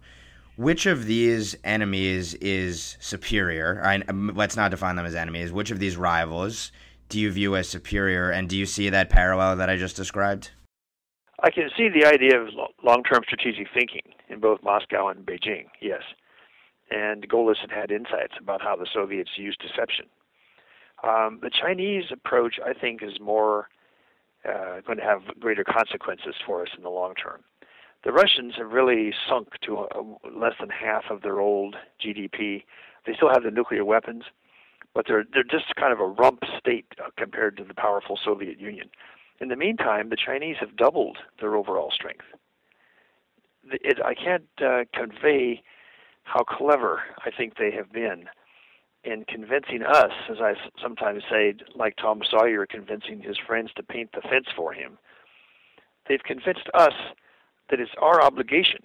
which 0.55 0.85
of 0.85 1.05
these 1.05 1.55
enemies 1.63 2.35
is 2.35 2.97
superior? 2.99 3.81
I, 3.83 4.03
um, 4.07 4.33
let's 4.35 4.55
not 4.55 4.71
define 4.71 4.95
them 4.95 5.05
as 5.05 5.15
enemies. 5.15 5.51
Which 5.51 5.71
of 5.71 5.79
these 5.79 5.97
rivals 5.97 6.71
do 7.09 7.19
you 7.19 7.31
view 7.31 7.55
as 7.55 7.67
superior, 7.67 8.29
and 8.29 8.47
do 8.49 8.57
you 8.57 8.65
see 8.65 8.89
that 8.89 9.09
parallel 9.09 9.55
that 9.57 9.69
I 9.69 9.77
just 9.77 9.95
described? 9.95 10.51
I 11.41 11.49
can 11.49 11.69
see 11.75 11.89
the 11.89 12.05
idea 12.05 12.39
of 12.39 12.49
long-term 12.83 13.23
strategic 13.25 13.67
thinking 13.73 14.13
in 14.29 14.39
both 14.39 14.63
Moscow 14.63 15.09
and 15.09 15.25
Beijing. 15.25 15.65
Yes, 15.81 16.01
and 16.89 17.27
Golitsyn 17.27 17.69
had 17.69 17.91
insights 17.91 18.35
about 18.39 18.61
how 18.61 18.75
the 18.75 18.87
Soviets 18.93 19.31
used 19.37 19.59
deception. 19.59 20.05
Um, 21.03 21.39
the 21.41 21.49
Chinese 21.49 22.05
approach, 22.11 22.55
I 22.65 22.73
think, 22.73 23.03
is 23.03 23.19
more 23.19 23.67
uh, 24.47 24.81
going 24.85 24.97
to 24.97 25.03
have 25.03 25.21
greater 25.39 25.63
consequences 25.63 26.35
for 26.45 26.61
us 26.61 26.69
in 26.77 26.83
the 26.83 26.89
long 26.89 27.13
term 27.15 27.43
the 28.03 28.11
Russians 28.11 28.53
have 28.57 28.71
really 28.71 29.13
sunk 29.29 29.49
to 29.65 29.79
a, 29.79 29.87
less 30.37 30.53
than 30.59 30.69
half 30.69 31.05
of 31.09 31.21
their 31.21 31.39
old 31.39 31.75
GDP. 32.03 32.63
They 33.05 33.13
still 33.15 33.29
have 33.29 33.43
the 33.43 33.51
nuclear 33.51 33.85
weapons, 33.85 34.23
but 34.93 35.05
they're 35.07 35.25
they're 35.33 35.43
just 35.43 35.75
kind 35.75 35.93
of 35.93 35.99
a 35.99 36.07
rump 36.07 36.43
state 36.59 36.85
uh, 37.03 37.09
compared 37.17 37.57
to 37.57 37.63
the 37.63 37.73
powerful 37.73 38.19
Soviet 38.23 38.59
Union. 38.59 38.89
In 39.39 39.47
the 39.47 39.55
meantime, 39.55 40.09
the 40.09 40.17
Chinese 40.17 40.57
have 40.59 40.75
doubled 40.75 41.17
their 41.39 41.55
overall 41.55 41.91
strength. 41.91 42.25
It, 43.71 43.99
I 44.03 44.13
can't 44.13 44.47
uh, 44.61 44.83
convey 44.93 45.63
how 46.23 46.43
clever 46.43 47.01
I 47.25 47.31
think 47.31 47.55
they 47.57 47.71
have 47.71 47.91
been 47.91 48.25
in 49.03 49.25
convincing 49.25 49.83
us, 49.83 50.11
as 50.29 50.37
I 50.39 50.53
sometimes 50.81 51.23
say, 51.29 51.55
like 51.75 51.97
Tom 51.97 52.21
Sawyer 52.29 52.65
convincing 52.65 53.21
his 53.21 53.37
friends 53.37 53.71
to 53.75 53.83
paint 53.83 54.11
the 54.13 54.21
fence 54.21 54.47
for 54.55 54.73
him. 54.73 54.97
They've 56.07 56.23
convinced 56.23 56.69
us 56.73 56.93
that 57.69 57.79
it's 57.79 57.91
our 58.01 58.21
obligation 58.21 58.79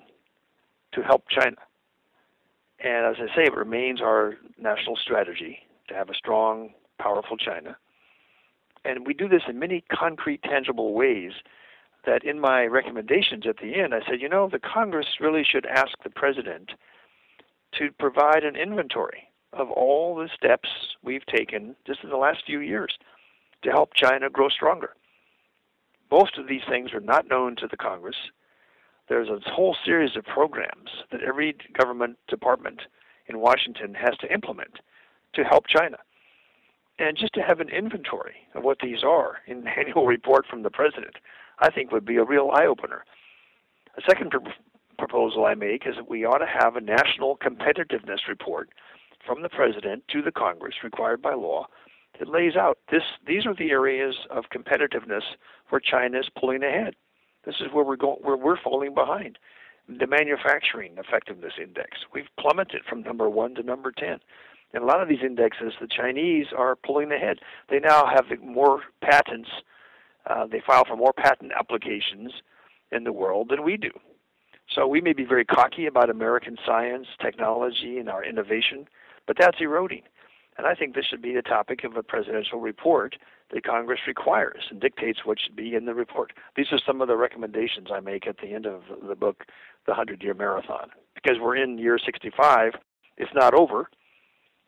to 0.92 1.02
help 1.02 1.24
China. 1.28 1.56
And 2.80 3.06
as 3.06 3.16
I 3.18 3.34
say, 3.34 3.44
it 3.44 3.54
remains 3.54 4.00
our 4.00 4.34
national 4.58 4.96
strategy 4.96 5.60
to 5.88 5.94
have 5.94 6.10
a 6.10 6.14
strong, 6.14 6.70
powerful 7.00 7.36
China. 7.36 7.76
And 8.84 9.06
we 9.06 9.14
do 9.14 9.28
this 9.28 9.42
in 9.48 9.58
many 9.58 9.84
concrete, 9.92 10.42
tangible 10.42 10.94
ways 10.94 11.32
that 12.06 12.24
in 12.24 12.40
my 12.40 12.64
recommendations 12.64 13.44
at 13.46 13.58
the 13.58 13.74
end, 13.74 13.94
I 13.94 14.00
said, 14.08 14.20
you 14.20 14.28
know, 14.28 14.48
the 14.48 14.60
Congress 14.60 15.06
really 15.20 15.44
should 15.44 15.66
ask 15.66 15.92
the 16.02 16.10
president 16.10 16.72
to 17.78 17.90
provide 17.98 18.44
an 18.44 18.56
inventory 18.56 19.27
of 19.52 19.70
all 19.70 20.14
the 20.14 20.28
steps 20.34 20.68
we've 21.02 21.26
taken 21.26 21.74
just 21.86 22.00
in 22.02 22.10
the 22.10 22.16
last 22.16 22.44
few 22.46 22.60
years 22.60 22.98
to 23.62 23.70
help 23.70 23.94
China 23.94 24.30
grow 24.30 24.48
stronger. 24.48 24.94
Most 26.10 26.38
of 26.38 26.48
these 26.48 26.62
things 26.68 26.92
are 26.92 27.00
not 27.00 27.28
known 27.28 27.56
to 27.56 27.66
the 27.66 27.76
Congress 27.76 28.16
there's 29.08 29.28
a 29.28 29.40
whole 29.50 29.76
series 29.84 30.16
of 30.16 30.24
programs 30.24 30.90
that 31.10 31.22
every 31.22 31.56
government 31.76 32.18
department 32.28 32.82
in 33.26 33.40
Washington 33.40 33.94
has 33.94 34.16
to 34.20 34.32
implement 34.32 34.80
to 35.34 35.44
help 35.44 35.66
China. 35.66 35.96
And 36.98 37.16
just 37.16 37.32
to 37.34 37.40
have 37.40 37.60
an 37.60 37.68
inventory 37.68 38.36
of 38.54 38.64
what 38.64 38.78
these 38.82 39.02
are 39.04 39.38
in 39.46 39.58
an 39.58 39.68
annual 39.78 40.06
report 40.06 40.46
from 40.46 40.62
the 40.62 40.70
president, 40.70 41.16
I 41.60 41.70
think 41.70 41.90
would 41.90 42.04
be 42.04 42.16
a 42.16 42.24
real 42.24 42.50
eye 42.52 42.66
opener. 42.66 43.04
A 43.96 44.02
second 44.08 44.30
pr- 44.30 44.38
proposal 44.98 45.46
I 45.46 45.54
make 45.54 45.86
is 45.86 45.96
that 45.96 46.10
we 46.10 46.24
ought 46.24 46.38
to 46.38 46.46
have 46.46 46.76
a 46.76 46.80
national 46.80 47.36
competitiveness 47.36 48.28
report 48.28 48.70
from 49.28 49.42
the 49.42 49.48
president 49.50 50.02
to 50.08 50.22
the 50.22 50.32
Congress 50.32 50.76
required 50.82 51.20
by 51.20 51.34
law 51.34 51.66
that 52.18 52.28
lays 52.28 52.56
out 52.56 52.78
this 52.90 53.02
these 53.26 53.44
are 53.46 53.54
the 53.54 53.70
areas 53.70 54.14
of 54.30 54.44
competitiveness 54.52 55.22
where 55.68 55.80
China 55.80 56.18
is 56.18 56.30
pulling 56.40 56.62
ahead. 56.64 56.94
This 57.44 57.56
is 57.60 57.68
where 57.72 57.84
we're 57.84 57.96
going, 57.96 58.18
where 58.22 58.36
we're 58.36 58.60
falling 58.60 58.94
behind. 58.94 59.38
The 59.88 60.06
manufacturing 60.06 60.94
effectiveness 60.98 61.52
index, 61.62 61.98
we've 62.12 62.28
plummeted 62.40 62.82
from 62.88 63.02
number 63.02 63.28
one 63.28 63.54
to 63.54 63.62
number 63.62 63.92
ten. 63.92 64.18
And 64.74 64.82
a 64.82 64.86
lot 64.86 65.02
of 65.02 65.08
these 65.08 65.22
indexes, 65.24 65.74
the 65.80 65.88
Chinese 65.88 66.46
are 66.56 66.76
pulling 66.76 67.12
ahead. 67.12 67.38
They 67.70 67.78
now 67.78 68.06
have 68.06 68.26
more 68.42 68.82
patents. 69.02 69.48
Uh, 70.26 70.46
they 70.46 70.60
file 70.66 70.84
for 70.86 70.96
more 70.96 71.14
patent 71.14 71.52
applications 71.58 72.32
in 72.92 73.04
the 73.04 73.12
world 73.12 73.48
than 73.50 73.62
we 73.62 73.76
do. 73.76 73.90
So 74.74 74.86
we 74.86 75.00
may 75.00 75.14
be 75.14 75.24
very 75.24 75.46
cocky 75.46 75.86
about 75.86 76.10
American 76.10 76.58
science, 76.66 77.06
technology, 77.22 77.98
and 77.98 78.10
our 78.10 78.22
innovation, 78.22 78.86
but 79.28 79.36
that's 79.38 79.60
eroding. 79.60 80.02
And 80.56 80.66
I 80.66 80.74
think 80.74 80.96
this 80.96 81.04
should 81.04 81.22
be 81.22 81.32
the 81.32 81.42
topic 81.42 81.84
of 81.84 81.96
a 81.96 82.02
presidential 82.02 82.58
report 82.58 83.14
that 83.52 83.64
Congress 83.64 84.00
requires 84.08 84.64
and 84.70 84.80
dictates 84.80 85.20
what 85.24 85.38
should 85.40 85.54
be 85.54 85.76
in 85.76 85.84
the 85.84 85.94
report. 85.94 86.32
These 86.56 86.72
are 86.72 86.80
some 86.84 87.00
of 87.00 87.06
the 87.06 87.16
recommendations 87.16 87.88
I 87.94 88.00
make 88.00 88.26
at 88.26 88.38
the 88.38 88.54
end 88.54 88.66
of 88.66 88.82
the 89.06 89.14
book, 89.14 89.44
The 89.86 89.92
100 89.92 90.20
Year 90.22 90.34
Marathon. 90.34 90.90
Because 91.14 91.38
we're 91.40 91.56
in 91.56 91.78
year 91.78 91.98
65, 92.04 92.72
it's 93.16 93.30
not 93.34 93.54
over. 93.54 93.88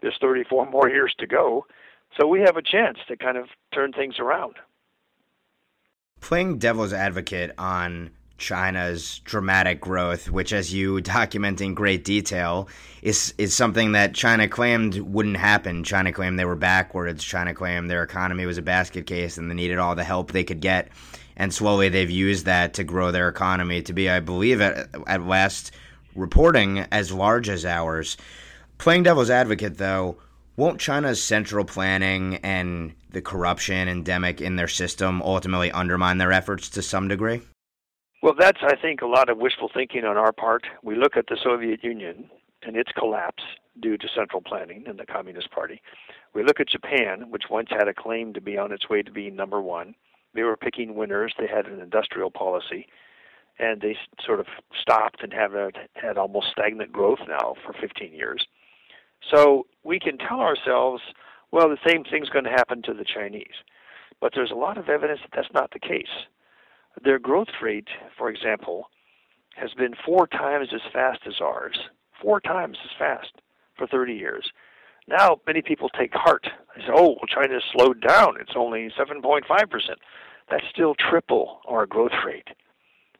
There's 0.00 0.16
34 0.20 0.70
more 0.70 0.88
years 0.88 1.14
to 1.18 1.26
go. 1.26 1.66
So 2.18 2.26
we 2.28 2.40
have 2.40 2.56
a 2.56 2.62
chance 2.62 2.98
to 3.08 3.16
kind 3.16 3.36
of 3.36 3.46
turn 3.74 3.92
things 3.92 4.18
around. 4.20 4.54
Playing 6.20 6.58
devil's 6.58 6.92
advocate 6.92 7.52
on 7.58 8.10
China's 8.40 9.20
dramatic 9.20 9.80
growth, 9.80 10.30
which, 10.30 10.52
as 10.52 10.74
you 10.74 11.00
document 11.00 11.60
in 11.60 11.74
great 11.74 12.04
detail, 12.04 12.68
is 13.02 13.32
is 13.38 13.54
something 13.54 13.92
that 13.92 14.14
China 14.14 14.48
claimed 14.48 14.98
wouldn't 14.98 15.36
happen. 15.36 15.84
China 15.84 16.12
claimed 16.12 16.38
they 16.38 16.44
were 16.44 16.56
backwards. 16.56 17.22
China 17.22 17.54
claimed 17.54 17.88
their 17.88 18.02
economy 18.02 18.46
was 18.46 18.58
a 18.58 18.62
basket 18.62 19.06
case 19.06 19.38
and 19.38 19.48
they 19.48 19.54
needed 19.54 19.78
all 19.78 19.94
the 19.94 20.02
help 20.02 20.32
they 20.32 20.44
could 20.44 20.60
get. 20.60 20.88
And 21.36 21.54
slowly 21.54 21.88
they've 21.88 22.10
used 22.10 22.46
that 22.46 22.74
to 22.74 22.84
grow 22.84 23.12
their 23.12 23.28
economy 23.28 23.82
to 23.82 23.92
be, 23.92 24.10
I 24.10 24.20
believe, 24.20 24.60
at, 24.60 24.88
at 25.06 25.26
last 25.26 25.72
reporting 26.14 26.80
as 26.90 27.12
large 27.12 27.48
as 27.48 27.64
ours. 27.64 28.16
Playing 28.78 29.04
devil's 29.04 29.30
advocate, 29.30 29.78
though, 29.78 30.16
won't 30.56 30.80
China's 30.80 31.22
central 31.22 31.64
planning 31.64 32.36
and 32.36 32.94
the 33.10 33.22
corruption 33.22 33.88
endemic 33.88 34.40
in 34.40 34.56
their 34.56 34.68
system 34.68 35.22
ultimately 35.22 35.70
undermine 35.70 36.18
their 36.18 36.32
efforts 36.32 36.68
to 36.70 36.82
some 36.82 37.08
degree? 37.08 37.40
Well, 38.22 38.34
that's, 38.38 38.58
I 38.62 38.76
think, 38.76 39.00
a 39.00 39.06
lot 39.06 39.30
of 39.30 39.38
wishful 39.38 39.70
thinking 39.72 40.04
on 40.04 40.18
our 40.18 40.32
part. 40.32 40.66
We 40.82 40.94
look 40.94 41.16
at 41.16 41.26
the 41.28 41.38
Soviet 41.42 41.82
Union 41.82 42.30
and 42.62 42.76
its 42.76 42.92
collapse 42.92 43.42
due 43.80 43.96
to 43.96 44.08
central 44.14 44.42
planning 44.42 44.84
and 44.86 44.98
the 44.98 45.06
Communist 45.06 45.50
Party. 45.50 45.80
We 46.34 46.44
look 46.44 46.60
at 46.60 46.68
Japan, 46.68 47.30
which 47.30 47.44
once 47.50 47.68
had 47.70 47.88
a 47.88 47.94
claim 47.94 48.34
to 48.34 48.40
be 48.40 48.58
on 48.58 48.72
its 48.72 48.90
way 48.90 49.00
to 49.02 49.10
being 49.10 49.36
number 49.36 49.62
one. 49.62 49.94
They 50.34 50.42
were 50.42 50.56
picking 50.56 50.96
winners. 50.96 51.32
They 51.38 51.46
had 51.46 51.64
an 51.66 51.80
industrial 51.80 52.30
policy, 52.30 52.86
and 53.58 53.80
they 53.80 53.96
sort 54.24 54.38
of 54.38 54.46
stopped 54.78 55.22
and 55.22 55.32
have 55.32 55.54
a, 55.54 55.70
had 55.94 56.18
almost 56.18 56.48
stagnant 56.52 56.92
growth 56.92 57.20
now 57.26 57.54
for 57.64 57.72
15 57.80 58.12
years. 58.12 58.46
So 59.34 59.66
we 59.82 59.98
can 59.98 60.18
tell 60.18 60.40
ourselves, 60.40 61.02
well, 61.52 61.70
the 61.70 61.90
same 61.90 62.04
thing's 62.04 62.28
going 62.28 62.44
to 62.44 62.50
happen 62.50 62.82
to 62.82 62.92
the 62.92 63.04
Chinese. 63.04 63.64
But 64.20 64.32
there's 64.34 64.50
a 64.50 64.56
lot 64.56 64.76
of 64.76 64.90
evidence 64.90 65.20
that 65.22 65.30
that's 65.34 65.54
not 65.54 65.72
the 65.72 65.80
case. 65.80 66.26
Their 67.02 67.18
growth 67.18 67.48
rate, 67.62 67.88
for 68.16 68.28
example, 68.28 68.90
has 69.56 69.72
been 69.74 69.94
four 70.04 70.26
times 70.26 70.68
as 70.74 70.80
fast 70.92 71.20
as 71.26 71.40
ours, 71.40 71.78
four 72.20 72.40
times 72.40 72.78
as 72.84 72.90
fast 72.98 73.32
for 73.76 73.86
30 73.86 74.14
years. 74.14 74.50
Now, 75.08 75.40
many 75.46 75.62
people 75.62 75.88
take 75.88 76.12
heart. 76.12 76.46
They 76.76 76.82
say, 76.82 76.92
oh, 76.94 77.16
well, 77.16 77.26
China's 77.26 77.64
slowed 77.72 78.00
down. 78.06 78.36
It's 78.40 78.52
only 78.54 78.90
7.5%. 78.98 79.42
That's 80.50 80.64
still 80.70 80.94
triple 80.94 81.60
our 81.66 81.86
growth 81.86 82.12
rate. 82.24 82.48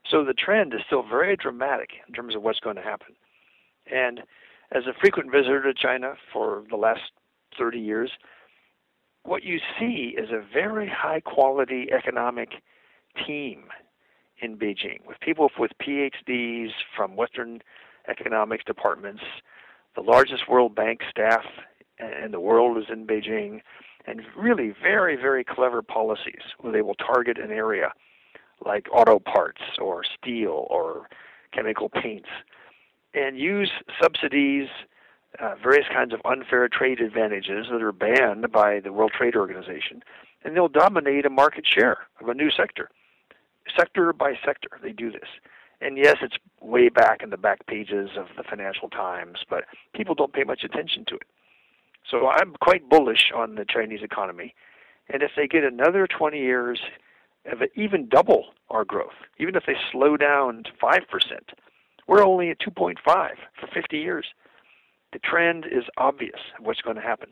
So 0.09 0.25
the 0.25 0.35
trend 0.35 0.75
is 0.75 0.81
still 0.87 1.03
very 1.03 1.37
dramatic 1.37 1.91
in 2.07 2.15
terms 2.15 2.35
of 2.35 2.43
what's 2.43 2.61
going 2.61 2.77
to 2.77 2.83
happen. 2.83 3.15
And 3.91 4.21
as 4.73 4.85
a 4.87 4.99
frequent 5.01 5.31
visitor 5.31 5.63
to 5.63 5.75
China 5.75 6.15
for 6.33 6.65
the 6.71 6.77
last 6.77 7.13
30 7.59 7.79
years, 7.79 8.11
what 9.25 9.43
you 9.43 9.59
see 9.79 10.15
is 10.17 10.31
a 10.31 10.43
very 10.53 10.89
high 10.89 11.21
quality 11.21 11.89
economic 11.93 12.51
team 13.27 13.65
in 14.41 14.57
Beijing 14.57 15.07
with 15.07 15.21
people 15.21 15.51
with 15.59 15.73
PhDs 15.83 16.71
from 16.97 17.17
Western 17.17 17.61
economics 18.09 18.65
departments. 18.65 19.23
The 19.95 20.03
largest 20.03 20.49
World 20.49 20.75
Bank 20.75 21.01
staff 21.11 21.45
in 21.99 22.31
the 22.31 22.41
world 22.41 22.79
is 22.79 22.85
in 22.91 23.07
Beijing, 23.07 23.61
and 24.07 24.23
really 24.37 24.75
very, 24.83 25.17
very 25.17 25.45
clever 25.45 25.83
policies 25.83 26.43
where 26.59 26.73
they 26.73 26.83
will 26.83 26.95
target 26.95 27.39
an 27.39 27.51
area 27.51 27.93
like 28.65 28.87
auto 28.93 29.19
parts 29.19 29.63
or 29.79 30.03
steel 30.05 30.67
or 30.71 31.09
chemical 31.53 31.89
paints 31.89 32.29
and 33.15 33.39
use 33.39 33.71
subsidies, 34.01 34.69
uh, 35.41 35.55
various 35.63 35.87
kinds 35.93 36.13
of 36.13 36.21
unfair 36.25 36.69
trade 36.69 37.01
advantages 37.01 37.67
that 37.71 37.83
are 37.83 37.93
banned 37.93 38.51
by 38.53 38.81
the 38.81 38.93
World 38.93 39.13
Trade 39.17 39.37
Organization, 39.37 40.03
and 40.45 40.55
they'll 40.55 40.69
dominate 40.69 41.27
a 41.27 41.31
market 41.31 41.67
share 41.67 41.99
of 42.21 42.29
a 42.29 42.35
new 42.35 42.51
sector. 42.51 42.91
Sector 43.77 44.13
by 44.13 44.35
sector, 44.45 44.69
they 44.83 44.93
do 44.93 45.11
this. 45.11 45.29
And 45.81 45.97
yes, 45.97 46.17
it's 46.21 46.37
way 46.61 46.89
back 46.89 47.23
in 47.23 47.31
the 47.31 47.37
back 47.37 47.67
pages 47.67 48.11
of 48.17 48.27
the 48.37 48.43
Financial 48.43 48.89
Times, 48.89 49.39
but 49.49 49.65
people 49.95 50.15
don't 50.15 50.33
pay 50.33 50.45
much 50.45 50.63
attention 50.63 51.05
to 51.09 51.15
it. 51.15 51.27
So 52.11 52.29
I'm 52.29 52.55
quite 52.61 52.89
bullish 52.89 53.31
on 53.35 53.55
the 53.55 53.65
Chinese 53.65 54.03
economy. 54.03 54.55
And 55.09 55.23
if 55.23 55.33
they 55.37 55.47
get 55.47 55.65
another 55.65 56.07
20 56.07 56.39
years 56.39 56.81
of 57.51 57.63
even 57.75 58.09
double 58.09 58.47
our 58.69 58.85
growth, 58.85 59.17
even 59.39 59.57
if 59.57 59.65
they 59.67 59.77
slow 59.91 60.17
down 60.17 60.65
to 60.65 60.71
5%, 60.83 61.01
we're 62.07 62.25
only 62.25 62.51
at 62.51 62.61
2.5 62.61 62.97
for 63.05 63.67
50 63.73 63.99
years. 63.99 64.27
The 65.13 65.19
trend 65.19 65.65
is 65.65 65.85
obvious 65.97 66.41
of 66.59 66.67
what's 66.67 66.83
going 66.83 66.97
to 66.97 67.03
happen. 67.03 67.31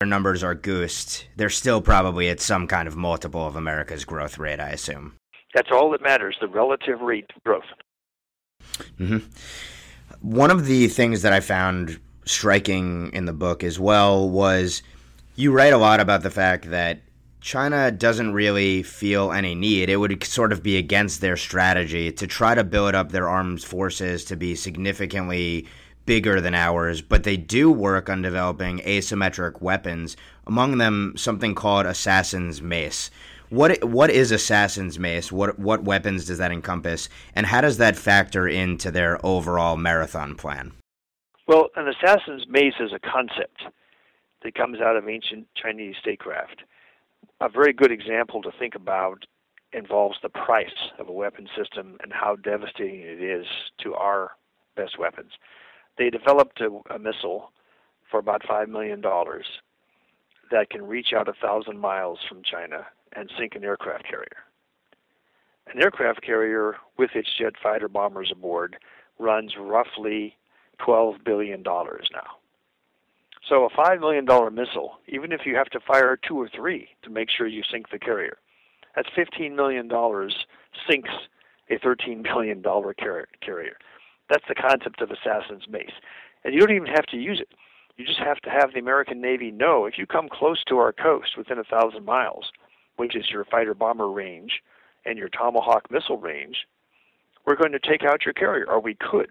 Their 0.00 0.08
numbers 0.08 0.44
are 0.44 0.54
goosed. 0.54 1.26
They're 1.36 1.48
still 1.48 1.80
probably 1.80 2.28
at 2.28 2.40
some 2.40 2.66
kind 2.66 2.86
of 2.86 2.96
multiple 2.96 3.46
of 3.46 3.56
America's 3.56 4.04
growth 4.04 4.36
rate, 4.38 4.60
I 4.60 4.70
assume. 4.70 5.14
That's 5.54 5.70
all 5.72 5.90
that 5.92 6.02
matters, 6.02 6.36
the 6.38 6.48
relative 6.48 7.00
rate 7.00 7.30
of 7.34 7.42
growth. 7.44 7.64
Mm-hmm. 9.00 9.18
One 10.20 10.50
of 10.50 10.66
the 10.66 10.88
things 10.88 11.22
that 11.22 11.32
I 11.32 11.40
found 11.40 11.98
striking 12.26 13.10
in 13.14 13.24
the 13.24 13.32
book 13.32 13.64
as 13.64 13.80
well 13.80 14.28
was 14.28 14.82
you 15.34 15.50
write 15.50 15.72
a 15.72 15.78
lot 15.78 16.00
about 16.00 16.22
the 16.22 16.30
fact 16.30 16.70
that 16.70 17.00
China 17.40 17.90
doesn't 17.90 18.34
really 18.34 18.82
feel 18.82 19.32
any 19.32 19.54
need. 19.54 19.88
It 19.88 19.96
would 19.96 20.22
sort 20.24 20.52
of 20.52 20.62
be 20.62 20.76
against 20.76 21.22
their 21.22 21.38
strategy 21.38 22.12
to 22.12 22.26
try 22.26 22.54
to 22.54 22.64
build 22.64 22.94
up 22.94 23.12
their 23.12 23.28
armed 23.28 23.62
forces 23.64 24.26
to 24.26 24.36
be 24.36 24.56
significantly 24.56 25.66
bigger 26.06 26.40
than 26.40 26.54
ours, 26.54 27.02
but 27.02 27.24
they 27.24 27.36
do 27.36 27.70
work 27.70 28.08
on 28.08 28.22
developing 28.22 28.78
asymmetric 28.78 29.60
weapons, 29.60 30.16
among 30.46 30.78
them 30.78 31.12
something 31.16 31.54
called 31.54 31.86
Assassin's 31.86 32.62
Mace. 32.62 33.10
What 33.50 33.84
what 33.84 34.10
is 34.10 34.32
Assassin's 34.32 34.98
Mace? 34.98 35.30
What 35.30 35.58
what 35.58 35.84
weapons 35.84 36.24
does 36.26 36.38
that 36.38 36.50
encompass, 36.50 37.08
and 37.34 37.46
how 37.46 37.60
does 37.60 37.78
that 37.78 37.96
factor 37.96 38.48
into 38.48 38.90
their 38.90 39.24
overall 39.24 39.76
marathon 39.76 40.34
plan? 40.34 40.72
Well, 41.46 41.68
an 41.76 41.86
assassin's 41.86 42.46
mace 42.48 42.74
is 42.80 42.92
a 42.92 42.98
concept 42.98 43.62
that 44.42 44.54
comes 44.56 44.80
out 44.80 44.96
of 44.96 45.08
ancient 45.08 45.46
Chinese 45.54 45.94
statecraft. 46.00 46.62
A 47.40 47.48
very 47.48 47.72
good 47.72 47.92
example 47.92 48.42
to 48.42 48.50
think 48.58 48.74
about 48.74 49.26
involves 49.72 50.16
the 50.22 50.28
price 50.28 50.90
of 50.98 51.08
a 51.08 51.12
weapon 51.12 51.48
system 51.56 51.98
and 52.02 52.12
how 52.12 52.34
devastating 52.36 53.00
it 53.00 53.22
is 53.22 53.46
to 53.82 53.94
our 53.94 54.32
best 54.74 54.98
weapons. 54.98 55.32
They 55.98 56.10
developed 56.10 56.60
a, 56.60 56.94
a 56.94 56.98
missile 56.98 57.52
for 58.10 58.20
about 58.20 58.42
$5 58.42 58.68
million 58.68 59.02
that 60.50 60.70
can 60.70 60.86
reach 60.86 61.12
out 61.14 61.28
a 61.28 61.32
thousand 61.32 61.78
miles 61.78 62.18
from 62.28 62.42
China 62.42 62.86
and 63.14 63.30
sink 63.38 63.54
an 63.54 63.64
aircraft 63.64 64.04
carrier. 64.08 64.44
An 65.72 65.82
aircraft 65.82 66.22
carrier 66.22 66.76
with 66.96 67.10
its 67.14 67.28
jet 67.38 67.54
fighter 67.62 67.88
bombers 67.88 68.30
aboard 68.30 68.76
runs 69.18 69.54
roughly 69.58 70.36
$12 70.80 71.24
billion 71.24 71.62
now. 71.62 72.36
So 73.48 73.64
a 73.64 73.70
$5 73.70 74.00
million 74.00 74.24
missile, 74.54 74.98
even 75.08 75.32
if 75.32 75.40
you 75.44 75.56
have 75.56 75.70
to 75.70 75.80
fire 75.80 76.16
two 76.16 76.36
or 76.38 76.48
three 76.48 76.88
to 77.02 77.10
make 77.10 77.28
sure 77.30 77.46
you 77.46 77.62
sink 77.70 77.90
the 77.90 77.98
carrier, 77.98 78.38
that's 78.94 79.08
$15 79.16 79.54
million 79.54 79.90
sinks 80.88 81.10
a 81.70 81.78
$13 81.78 82.22
billion 82.22 82.62
carrier. 82.62 83.76
That's 84.28 84.44
the 84.48 84.54
concept 84.54 85.00
of 85.00 85.10
assassin's 85.10 85.68
mace. 85.68 85.92
And 86.44 86.54
you 86.54 86.60
don't 86.60 86.74
even 86.74 86.88
have 86.88 87.06
to 87.06 87.16
use 87.16 87.40
it. 87.40 87.48
You 87.96 88.04
just 88.04 88.18
have 88.18 88.40
to 88.40 88.50
have 88.50 88.72
the 88.72 88.80
American 88.80 89.20
Navy 89.20 89.50
know 89.50 89.86
if 89.86 89.96
you 89.96 90.06
come 90.06 90.28
close 90.30 90.62
to 90.64 90.78
our 90.78 90.92
coast 90.92 91.36
within 91.36 91.58
a 91.58 91.64
thousand 91.64 92.04
miles, 92.04 92.50
which 92.96 93.16
is 93.16 93.30
your 93.30 93.44
fighter 93.44 93.74
bomber 93.74 94.10
range 94.10 94.62
and 95.04 95.18
your 95.18 95.28
Tomahawk 95.28 95.90
missile 95.90 96.18
range, 96.18 96.66
we're 97.46 97.56
going 97.56 97.72
to 97.72 97.78
take 97.78 98.04
out 98.04 98.24
your 98.24 98.34
carrier, 98.34 98.66
or 98.68 98.80
we 98.80 98.94
could. 98.94 99.30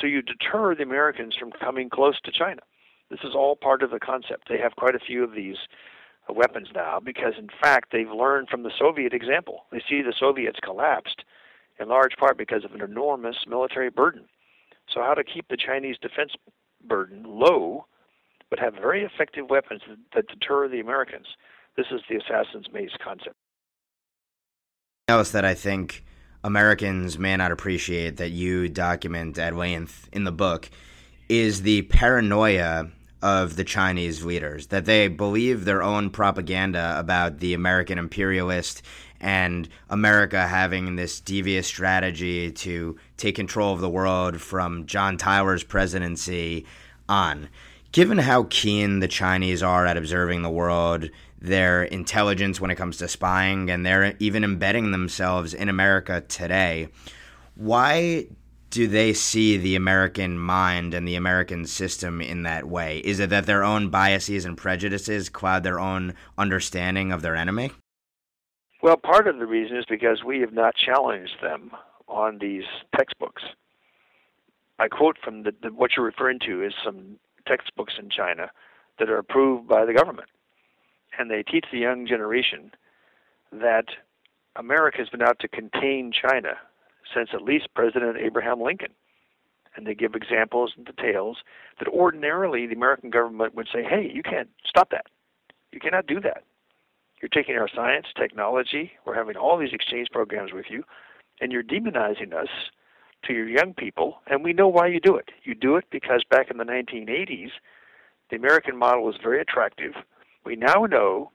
So 0.00 0.06
you 0.06 0.22
deter 0.22 0.74
the 0.74 0.82
Americans 0.82 1.34
from 1.36 1.50
coming 1.52 1.90
close 1.90 2.20
to 2.20 2.30
China. 2.30 2.60
This 3.10 3.20
is 3.24 3.34
all 3.34 3.56
part 3.56 3.82
of 3.82 3.90
the 3.90 3.98
concept. 3.98 4.48
They 4.48 4.58
have 4.58 4.76
quite 4.76 4.94
a 4.94 5.00
few 5.00 5.24
of 5.24 5.34
these 5.34 5.56
uh, 6.28 6.32
weapons 6.32 6.68
now 6.74 7.00
because, 7.00 7.34
in 7.38 7.48
fact, 7.60 7.90
they've 7.90 8.10
learned 8.10 8.48
from 8.48 8.62
the 8.62 8.70
Soviet 8.78 9.12
example. 9.12 9.64
They 9.72 9.82
see 9.88 10.02
the 10.02 10.14
Soviets 10.16 10.60
collapsed 10.62 11.24
in 11.80 11.88
large 11.88 12.16
part 12.16 12.36
because 12.36 12.64
of 12.64 12.72
an 12.72 12.82
enormous 12.82 13.36
military 13.48 13.90
burden. 13.90 14.26
So, 14.92 15.00
how 15.00 15.14
to 15.14 15.24
keep 15.24 15.48
the 15.48 15.56
Chinese 15.56 15.96
defense 16.00 16.32
burden 16.86 17.24
low 17.26 17.86
but 18.50 18.58
have 18.58 18.74
very 18.74 19.04
effective 19.04 19.48
weapons 19.48 19.82
that 20.14 20.26
deter 20.28 20.68
the 20.68 20.80
Americans? 20.80 21.26
This 21.76 21.86
is 21.92 22.00
the 22.08 22.16
assassin's 22.16 22.66
mace 22.72 22.90
concept. 23.02 23.36
Else 25.08 25.30
that 25.30 25.44
I 25.44 25.54
think 25.54 26.04
Americans 26.42 27.18
may 27.18 27.36
not 27.36 27.52
appreciate 27.52 28.16
that 28.16 28.30
you 28.30 28.68
document 28.68 29.38
at 29.38 29.54
length 29.54 30.08
in 30.12 30.24
the 30.24 30.32
book 30.32 30.68
is 31.28 31.62
the 31.62 31.82
paranoia 31.82 32.90
of 33.22 33.56
the 33.56 33.64
Chinese 33.64 34.24
leaders, 34.24 34.68
that 34.68 34.84
they 34.84 35.08
believe 35.08 35.64
their 35.64 35.82
own 35.82 36.10
propaganda 36.10 36.94
about 36.98 37.38
the 37.38 37.54
American 37.54 37.98
imperialist 37.98 38.82
and 39.20 39.68
America 39.90 40.46
having 40.46 40.96
this 40.96 41.20
devious 41.20 41.66
strategy 41.66 42.50
to 42.50 42.96
take 43.16 43.34
control 43.34 43.74
of 43.74 43.80
the 43.80 43.90
world 43.90 44.40
from 44.40 44.86
John 44.86 45.18
Tyler's 45.18 45.62
presidency 45.62 46.64
on. 47.08 47.48
Given 47.92 48.18
how 48.18 48.46
keen 48.48 49.00
the 49.00 49.08
Chinese 49.08 49.62
are 49.62 49.84
at 49.84 49.96
observing 49.96 50.42
the 50.42 50.50
world, 50.50 51.10
their 51.40 51.82
intelligence 51.82 52.60
when 52.60 52.70
it 52.70 52.76
comes 52.76 52.98
to 52.98 53.08
spying, 53.08 53.70
and 53.70 53.84
they're 53.84 54.14
even 54.20 54.44
embedding 54.44 54.92
themselves 54.92 55.52
in 55.52 55.68
America 55.68 56.22
today. 56.22 56.88
Why 57.56 58.26
do 58.70 58.86
they 58.86 59.12
see 59.12 59.56
the 59.56 59.76
American 59.76 60.38
mind 60.38 60.94
and 60.94 61.06
the 61.06 61.16
American 61.16 61.66
system 61.66 62.20
in 62.20 62.44
that 62.44 62.66
way? 62.66 62.98
Is 62.98 63.20
it 63.20 63.30
that 63.30 63.46
their 63.46 63.64
own 63.64 63.90
biases 63.90 64.44
and 64.44 64.56
prejudices 64.56 65.28
cloud 65.28 65.62
their 65.62 65.80
own 65.80 66.14
understanding 66.38 67.12
of 67.12 67.22
their 67.22 67.36
enemy? 67.36 67.72
Well, 68.82 68.96
part 68.96 69.26
of 69.26 69.38
the 69.38 69.46
reason 69.46 69.76
is 69.76 69.84
because 69.88 70.24
we 70.24 70.40
have 70.40 70.52
not 70.52 70.74
challenged 70.74 71.42
them 71.42 71.72
on 72.08 72.38
these 72.38 72.64
textbooks. 72.96 73.42
I 74.78 74.88
quote 74.88 75.18
from 75.22 75.42
the, 75.42 75.52
the, 75.62 75.72
what 75.72 75.90
you're 75.96 76.06
referring 76.06 76.38
to 76.46 76.64
is 76.64 76.72
some 76.82 77.18
textbooks 77.46 77.94
in 77.98 78.08
China 78.08 78.50
that 78.98 79.10
are 79.10 79.18
approved 79.18 79.68
by 79.68 79.84
the 79.84 79.92
government 79.92 80.28
and 81.18 81.30
they 81.30 81.42
teach 81.42 81.66
the 81.70 81.78
young 81.78 82.06
generation 82.06 82.72
that 83.52 83.86
America 84.56 84.98
has 84.98 85.08
been 85.08 85.22
out 85.22 85.38
to 85.40 85.48
contain 85.48 86.12
China 86.12 86.54
since 87.14 87.30
at 87.32 87.42
least 87.42 87.68
President 87.74 88.16
Abraham 88.16 88.60
Lincoln. 88.60 88.92
And 89.76 89.86
they 89.86 89.94
give 89.94 90.14
examples 90.14 90.72
and 90.76 90.84
details 90.84 91.38
that 91.78 91.88
ordinarily 91.88 92.66
the 92.66 92.74
American 92.74 93.10
government 93.10 93.54
would 93.54 93.68
say, 93.72 93.82
hey, 93.82 94.10
you 94.12 94.22
can't 94.22 94.48
stop 94.66 94.90
that. 94.90 95.06
You 95.72 95.80
cannot 95.80 96.06
do 96.06 96.20
that. 96.20 96.42
You're 97.22 97.28
taking 97.28 97.56
our 97.56 97.68
science, 97.72 98.06
technology, 98.16 98.92
we're 99.04 99.14
having 99.14 99.36
all 99.36 99.58
these 99.58 99.72
exchange 99.72 100.08
programs 100.10 100.52
with 100.52 100.66
you, 100.70 100.82
and 101.40 101.52
you're 101.52 101.62
demonizing 101.62 102.32
us 102.32 102.48
to 103.26 103.34
your 103.34 103.48
young 103.48 103.74
people, 103.74 104.20
and 104.26 104.42
we 104.42 104.54
know 104.54 104.66
why 104.66 104.86
you 104.86 104.98
do 104.98 105.16
it. 105.16 105.28
You 105.44 105.54
do 105.54 105.76
it 105.76 105.84
because 105.90 106.24
back 106.30 106.50
in 106.50 106.56
the 106.56 106.64
1980s, 106.64 107.50
the 108.30 108.36
American 108.36 108.76
model 108.76 109.04
was 109.04 109.16
very 109.22 109.40
attractive 109.40 109.92
we 110.44 110.56
now 110.56 110.86
know 110.88 111.30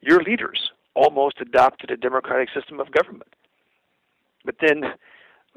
your 0.00 0.22
leaders 0.22 0.70
almost 0.94 1.40
adopted 1.40 1.90
a 1.90 1.96
democratic 1.96 2.48
system 2.54 2.80
of 2.80 2.92
government. 2.92 3.34
But 4.46 4.56
then 4.60 4.94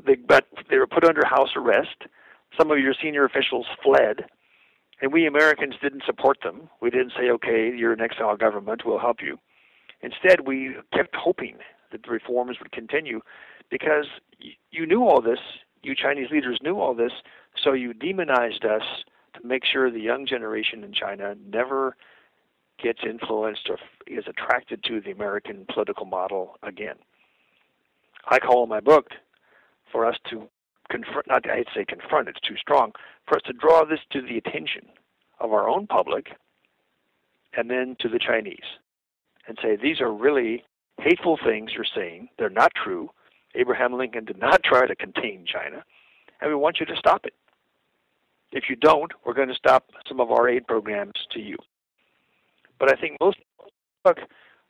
they, 0.05 0.15
but 0.15 0.45
they 0.69 0.77
were 0.77 0.87
put 0.87 1.05
under 1.05 1.25
house 1.25 1.51
arrest. 1.55 2.03
Some 2.57 2.71
of 2.71 2.79
your 2.79 2.93
senior 3.01 3.25
officials 3.25 3.67
fled, 3.83 4.25
and 5.01 5.13
we 5.13 5.27
Americans 5.27 5.75
didn't 5.81 6.03
support 6.05 6.39
them. 6.43 6.69
We 6.81 6.89
didn't 6.89 7.13
say, 7.17 7.29
okay, 7.29 7.71
you're 7.73 7.93
an 7.93 8.01
exile 8.01 8.35
government, 8.35 8.81
we'll 8.85 8.99
help 8.99 9.21
you. 9.21 9.37
Instead, 10.01 10.47
we 10.47 10.75
kept 10.93 11.15
hoping 11.15 11.57
that 11.91 12.03
the 12.03 12.09
reforms 12.09 12.57
would 12.59 12.71
continue 12.71 13.21
because 13.69 14.05
you 14.71 14.85
knew 14.85 15.03
all 15.03 15.21
this, 15.21 15.39
you 15.83 15.95
Chinese 15.95 16.29
leaders 16.31 16.59
knew 16.63 16.79
all 16.79 16.93
this, 16.93 17.11
so 17.63 17.73
you 17.73 17.93
demonized 17.93 18.65
us 18.65 18.83
to 19.35 19.47
make 19.47 19.63
sure 19.65 19.91
the 19.91 19.99
young 19.99 20.25
generation 20.25 20.83
in 20.83 20.93
China 20.93 21.35
never 21.47 21.95
gets 22.81 22.99
influenced 23.07 23.69
or 23.69 23.77
is 24.07 24.25
attracted 24.27 24.83
to 24.85 25.01
the 25.01 25.11
American 25.11 25.65
political 25.71 26.05
model 26.05 26.55
again. 26.63 26.95
I 28.29 28.39
call 28.39 28.63
in 28.63 28.69
my 28.69 28.79
book 28.79 29.07
for 29.91 30.05
us 30.05 30.15
to 30.29 30.47
confront, 30.89 31.27
not 31.27 31.49
I'd 31.49 31.65
say 31.75 31.83
confront, 31.85 32.27
it's 32.27 32.39
too 32.41 32.57
strong, 32.57 32.91
for 33.27 33.37
us 33.37 33.43
to 33.45 33.53
draw 33.53 33.83
this 33.83 33.99
to 34.11 34.21
the 34.21 34.37
attention 34.37 34.85
of 35.39 35.51
our 35.51 35.67
own 35.67 35.87
public 35.87 36.27
and 37.57 37.69
then 37.69 37.95
to 37.99 38.07
the 38.07 38.19
Chinese 38.19 38.57
and 39.47 39.57
say, 39.61 39.75
these 39.75 39.99
are 39.99 40.13
really 40.13 40.63
hateful 40.99 41.39
things 41.43 41.71
you're 41.73 41.85
saying. 41.95 42.29
They're 42.37 42.49
not 42.49 42.71
true. 42.75 43.09
Abraham 43.55 43.93
Lincoln 43.93 44.25
did 44.25 44.39
not 44.39 44.61
try 44.63 44.85
to 44.85 44.95
contain 44.95 45.45
China, 45.51 45.83
and 46.39 46.49
we 46.49 46.55
want 46.55 46.79
you 46.79 46.85
to 46.85 46.95
stop 46.95 47.25
it. 47.25 47.33
If 48.51 48.65
you 48.69 48.75
don't, 48.75 49.11
we're 49.25 49.33
going 49.33 49.47
to 49.47 49.55
stop 49.55 49.85
some 50.07 50.19
of 50.19 50.31
our 50.31 50.47
aid 50.47 50.67
programs 50.67 51.13
to 51.31 51.39
you. 51.39 51.57
But 52.79 52.91
I 52.91 52.99
think 52.99 53.17
most 53.19 53.37
people 54.05 54.23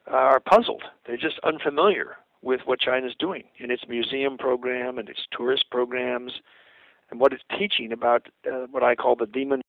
are 0.07 0.39
puzzled. 0.39 0.83
They're 1.05 1.17
just 1.17 1.39
unfamiliar 1.43 2.17
with 2.41 2.61
what 2.65 2.79
China's 2.79 3.15
doing 3.19 3.43
in 3.57 3.71
its 3.71 3.83
museum 3.87 4.37
program 4.37 4.97
and 4.97 5.09
its 5.09 5.21
tourist 5.35 5.65
programs 5.69 6.31
and 7.11 7.19
what 7.19 7.33
it's 7.33 7.43
teaching 7.57 7.91
about 7.91 8.27
uh, 8.47 8.67
what 8.71 8.83
I 8.83 8.95
call 8.95 9.15
the 9.15 9.25
demon 9.25 9.61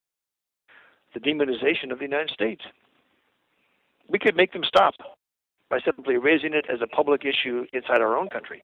the 1.12 1.20
demonization 1.20 1.90
of 1.90 1.98
the 1.98 2.04
United 2.04 2.30
States. 2.30 2.62
We 4.08 4.18
could 4.18 4.36
make 4.36 4.52
them 4.52 4.62
stop 4.64 4.94
by 5.68 5.80
simply 5.84 6.16
raising 6.16 6.54
it 6.54 6.66
as 6.72 6.80
a 6.82 6.86
public 6.86 7.24
issue 7.24 7.66
inside 7.72 8.00
our 8.00 8.16
own 8.16 8.28
country. 8.28 8.62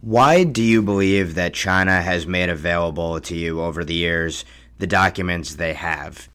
Why 0.00 0.44
do 0.44 0.62
you 0.62 0.82
believe 0.82 1.34
that 1.34 1.54
China 1.54 2.00
has 2.00 2.26
made 2.26 2.48
available 2.48 3.20
to 3.20 3.36
you 3.36 3.60
over 3.60 3.84
the 3.84 3.94
years 3.94 4.44
the 4.78 4.86
documents 4.86 5.56
they 5.56 5.74
have? 5.74 6.28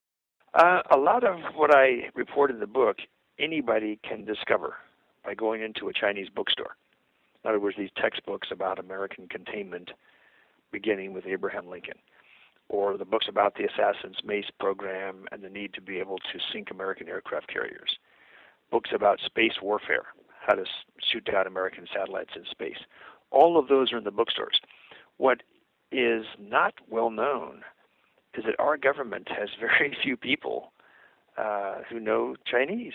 Uh, 0.52 0.82
a 0.90 0.96
lot 0.96 1.24
of 1.24 1.38
what 1.56 1.74
I 1.74 2.10
report 2.14 2.50
in 2.50 2.60
the 2.60 2.66
book, 2.66 2.98
anybody 3.38 3.98
can 4.06 4.24
discover 4.24 4.74
by 5.24 5.34
going 5.34 5.62
into 5.62 5.88
a 5.88 5.92
Chinese 5.92 6.28
bookstore. 6.28 6.76
In 7.42 7.50
other 7.50 7.60
words, 7.60 7.76
these 7.76 7.90
textbooks 8.00 8.48
about 8.50 8.78
American 8.78 9.26
containment, 9.28 9.90
beginning 10.72 11.12
with 11.12 11.26
Abraham 11.26 11.68
Lincoln, 11.68 11.98
or 12.68 12.96
the 12.96 13.04
books 13.04 13.26
about 13.28 13.54
the 13.56 13.64
Assassin's 13.64 14.16
Mace 14.24 14.50
program 14.58 15.26
and 15.30 15.42
the 15.42 15.50
need 15.50 15.74
to 15.74 15.82
be 15.82 15.98
able 15.98 16.18
to 16.18 16.38
sink 16.52 16.70
American 16.70 17.08
aircraft 17.08 17.48
carriers, 17.48 17.98
books 18.70 18.90
about 18.94 19.20
space 19.24 19.60
warfare, 19.62 20.06
how 20.46 20.54
to 20.54 20.64
shoot 21.00 21.24
down 21.24 21.46
American 21.46 21.86
satellites 21.94 22.32
in 22.34 22.44
space. 22.50 22.78
All 23.30 23.58
of 23.58 23.68
those 23.68 23.92
are 23.92 23.98
in 23.98 24.04
the 24.04 24.10
bookstores. 24.10 24.60
What 25.18 25.42
is 25.92 26.24
not 26.40 26.74
well 26.88 27.10
known 27.10 27.62
is 28.36 28.44
that 28.44 28.58
our 28.58 28.76
government 28.76 29.28
has 29.28 29.50
very 29.60 29.96
few 30.02 30.16
people 30.16 30.72
uh, 31.36 31.76
who 31.88 32.00
know 32.00 32.36
Chinese 32.50 32.94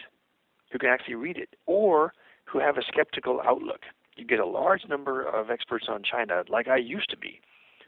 who 0.71 0.79
can 0.79 0.89
actually 0.89 1.15
read 1.15 1.37
it 1.37 1.49
or 1.65 2.13
who 2.45 2.59
have 2.59 2.77
a 2.77 2.83
skeptical 2.83 3.41
outlook. 3.45 3.81
You 4.15 4.25
get 4.25 4.39
a 4.39 4.45
large 4.45 4.87
number 4.87 5.21
of 5.21 5.49
experts 5.49 5.85
on 5.87 6.03
China, 6.03 6.43
like 6.49 6.67
I 6.67 6.77
used 6.77 7.09
to 7.11 7.17
be, 7.17 7.39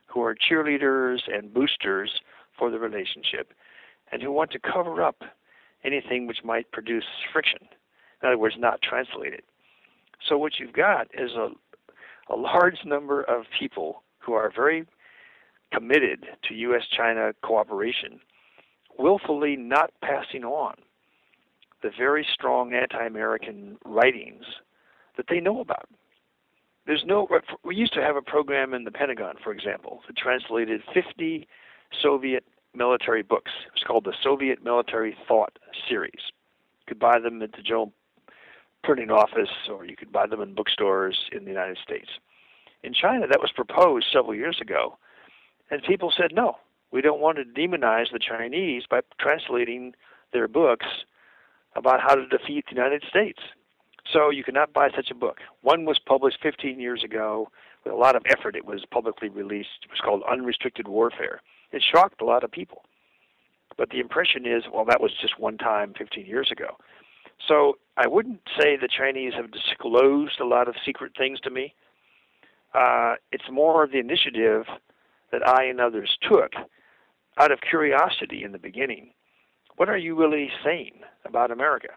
who 0.08 0.22
are 0.22 0.36
cheerleaders 0.36 1.20
and 1.28 1.54
boosters 1.54 2.22
for 2.58 2.70
the 2.72 2.80
relationship 2.80 3.54
and 4.12 4.22
who 4.22 4.32
want 4.32 4.52
to 4.52 4.60
cover 4.60 5.02
up 5.02 5.24
anything 5.84 6.28
which 6.28 6.44
might 6.44 6.72
produce 6.72 7.06
friction. 7.32 7.60
In 8.22 8.28
other 8.28 8.38
words, 8.38 8.56
not 8.58 8.82
translate 8.82 9.34
it. 9.34 9.46
So 10.28 10.38
what 10.38 10.54
you've 10.60 10.74
got 10.74 11.08
is 11.13 11.32
a, 11.32 11.50
a 12.32 12.36
large 12.36 12.86
number 12.86 13.24
of 13.24 13.46
people 13.58 14.04
who 14.20 14.34
are 14.34 14.52
very 14.56 14.86
committed 15.74 16.26
to 16.48 16.54
U.S. 16.54 16.84
China 16.96 17.34
cooperation, 17.41 18.20
willfully 19.00 19.56
not 19.56 19.91
passing 20.02 20.44
on 20.44 20.76
the 21.82 21.91
very 21.98 22.26
strong 22.32 22.74
anti 22.74 23.06
American 23.06 23.78
writings 23.86 24.46
that 25.17 25.26
they 25.30 25.39
know 25.39 25.60
about. 25.60 25.89
There's 26.88 27.04
no, 27.06 27.28
we 27.63 27.76
used 27.76 27.94
to 27.94 28.02
have 28.02 28.15
a 28.15 28.22
program 28.22 28.74
in 28.74 28.86
the 28.86 28.91
Pentagon, 28.91 29.36
for 29.44 29.52
example, 29.52 30.02
that 30.08 30.17
translated 30.17 30.82
50 30.94 31.48
Soviet 32.02 32.44
military 32.74 33.22
books. 33.22 33.52
It 33.67 33.74
was 33.74 33.84
called 33.86 34.06
the 34.06 34.13
Soviet 34.24 34.63
Military 34.63 35.15
Thought 35.28 35.60
Series. 35.88 36.32
You 36.80 36.86
could 36.88 37.00
buy 37.00 37.20
them 37.20 37.41
at 37.41 37.52
the 37.52 37.62
General 37.62 37.94
Printing 38.84 39.12
Office, 39.12 39.52
or 39.70 39.86
you 39.86 39.96
could 39.96 40.12
buy 40.12 40.26
them 40.26 40.41
in 40.41 40.56
bookstores 40.56 41.30
in 41.32 41.44
the 41.44 41.52
United 41.52 41.78
States. 41.84 42.10
In 42.84 42.94
China, 42.94 43.28
that 43.28 43.39
was 43.39 43.52
proposed 43.52 44.08
several 44.12 44.34
years 44.34 44.58
ago, 44.60 44.98
and 45.70 45.84
people 45.84 46.12
said, 46.15 46.32
no, 46.34 46.56
we 46.91 47.02
don't 47.02 47.22
want 47.22 47.38
to 47.38 47.44
demonize 47.44 48.12
the 48.12 48.20
Chinese 48.20 48.84
by 48.89 49.02
translating 49.20 49.94
their 50.34 50.48
books 50.48 50.88
about 51.76 52.02
how 52.02 52.16
to 52.16 52.28
defeat 52.28 52.66
the 52.70 52.76
United 52.76 53.04
States. 53.10 53.40
So 54.12 54.30
you 54.30 54.44
cannot 54.44 54.74
buy 54.74 54.90
such 54.96 55.12
a 55.12 55.16
book. 55.16 55.38
One 55.62 55.86
was 55.86 56.00
published 56.00 56.40
15 56.42 56.80
years 56.80 57.04
ago 57.04 57.50
with 57.84 57.94
a 57.94 57.98
lot 57.98 58.16
of 58.16 58.24
effort. 58.28 58.56
It 58.56 58.66
was 58.66 58.84
publicly 58.92 59.30
released. 59.30 59.70
It 59.84 59.92
was 59.92 60.00
called 60.04 60.24
Unrestricted 60.30 60.88
Warfare. 60.88 61.42
It 61.72 61.84
shocked 61.84 62.22
a 62.22 62.26
lot 62.26 62.44
of 62.44 62.52
people. 62.52 62.84
But 63.78 63.90
the 63.90 64.00
impression 64.00 64.46
is, 64.46 64.64
well, 64.72 64.86
that 64.86 65.02
was 65.02 65.12
just 65.20 65.40
one 65.40 65.58
time 65.58 65.94
15 65.98 66.26
years 66.26 66.52
ago. 66.52 66.78
So 67.48 67.78
I 67.98 68.08
wouldn't 68.08 68.42
say 68.60 68.76
the 68.76 68.88
Chinese 68.88 69.34
have 69.34 69.52
disclosed 69.52 70.40
a 70.40 70.46
lot 70.46 70.68
of 70.68 70.76
secret 70.86 71.14
things 71.18 71.40
to 71.42 71.50
me. 71.50 71.74
Uh, 72.74 73.16
it's 73.32 73.50
more 73.52 73.88
the 73.88 74.00
initiative 74.00 74.66
that 75.32 75.48
I 75.48 75.66
and 75.66 75.80
others 75.80 76.18
took 76.22 76.54
out 77.38 77.52
of 77.52 77.62
curiosity 77.62 78.44
in 78.44 78.52
the 78.52 78.60
beginning. 78.60 79.14
What 79.78 79.90
are 79.90 79.98
you 79.98 80.16
really 80.16 80.50
saying 80.64 81.02
about 81.26 81.52
America? 81.52 81.90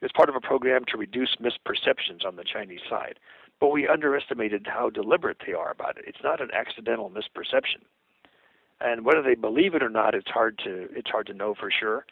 It's 0.00 0.12
part 0.12 0.28
of 0.28 0.34
a 0.34 0.40
program 0.40 0.84
to 0.88 0.96
reduce 0.96 1.36
misperceptions 1.40 2.24
on 2.26 2.36
the 2.36 2.44
Chinese 2.44 2.80
side, 2.88 3.18
but 3.60 3.68
we 3.68 3.86
underestimated 3.86 4.66
how 4.66 4.90
deliberate 4.90 5.38
they 5.46 5.52
are 5.52 5.70
about 5.70 5.96
it. 5.96 6.04
It's 6.06 6.22
not 6.24 6.40
an 6.40 6.50
accidental 6.52 7.10
misperception, 7.10 7.82
and 8.80 9.04
whether 9.04 9.22
they 9.22 9.36
believe 9.36 9.74
it 9.74 9.82
or 9.82 9.88
not, 9.88 10.14
it's 10.14 10.30
hard 10.30 10.58
to 10.64 10.88
it's 10.94 11.10
hard 11.10 11.26
to 11.28 11.34
know 11.34 11.54
for 11.54 11.70
sure. 11.70 12.04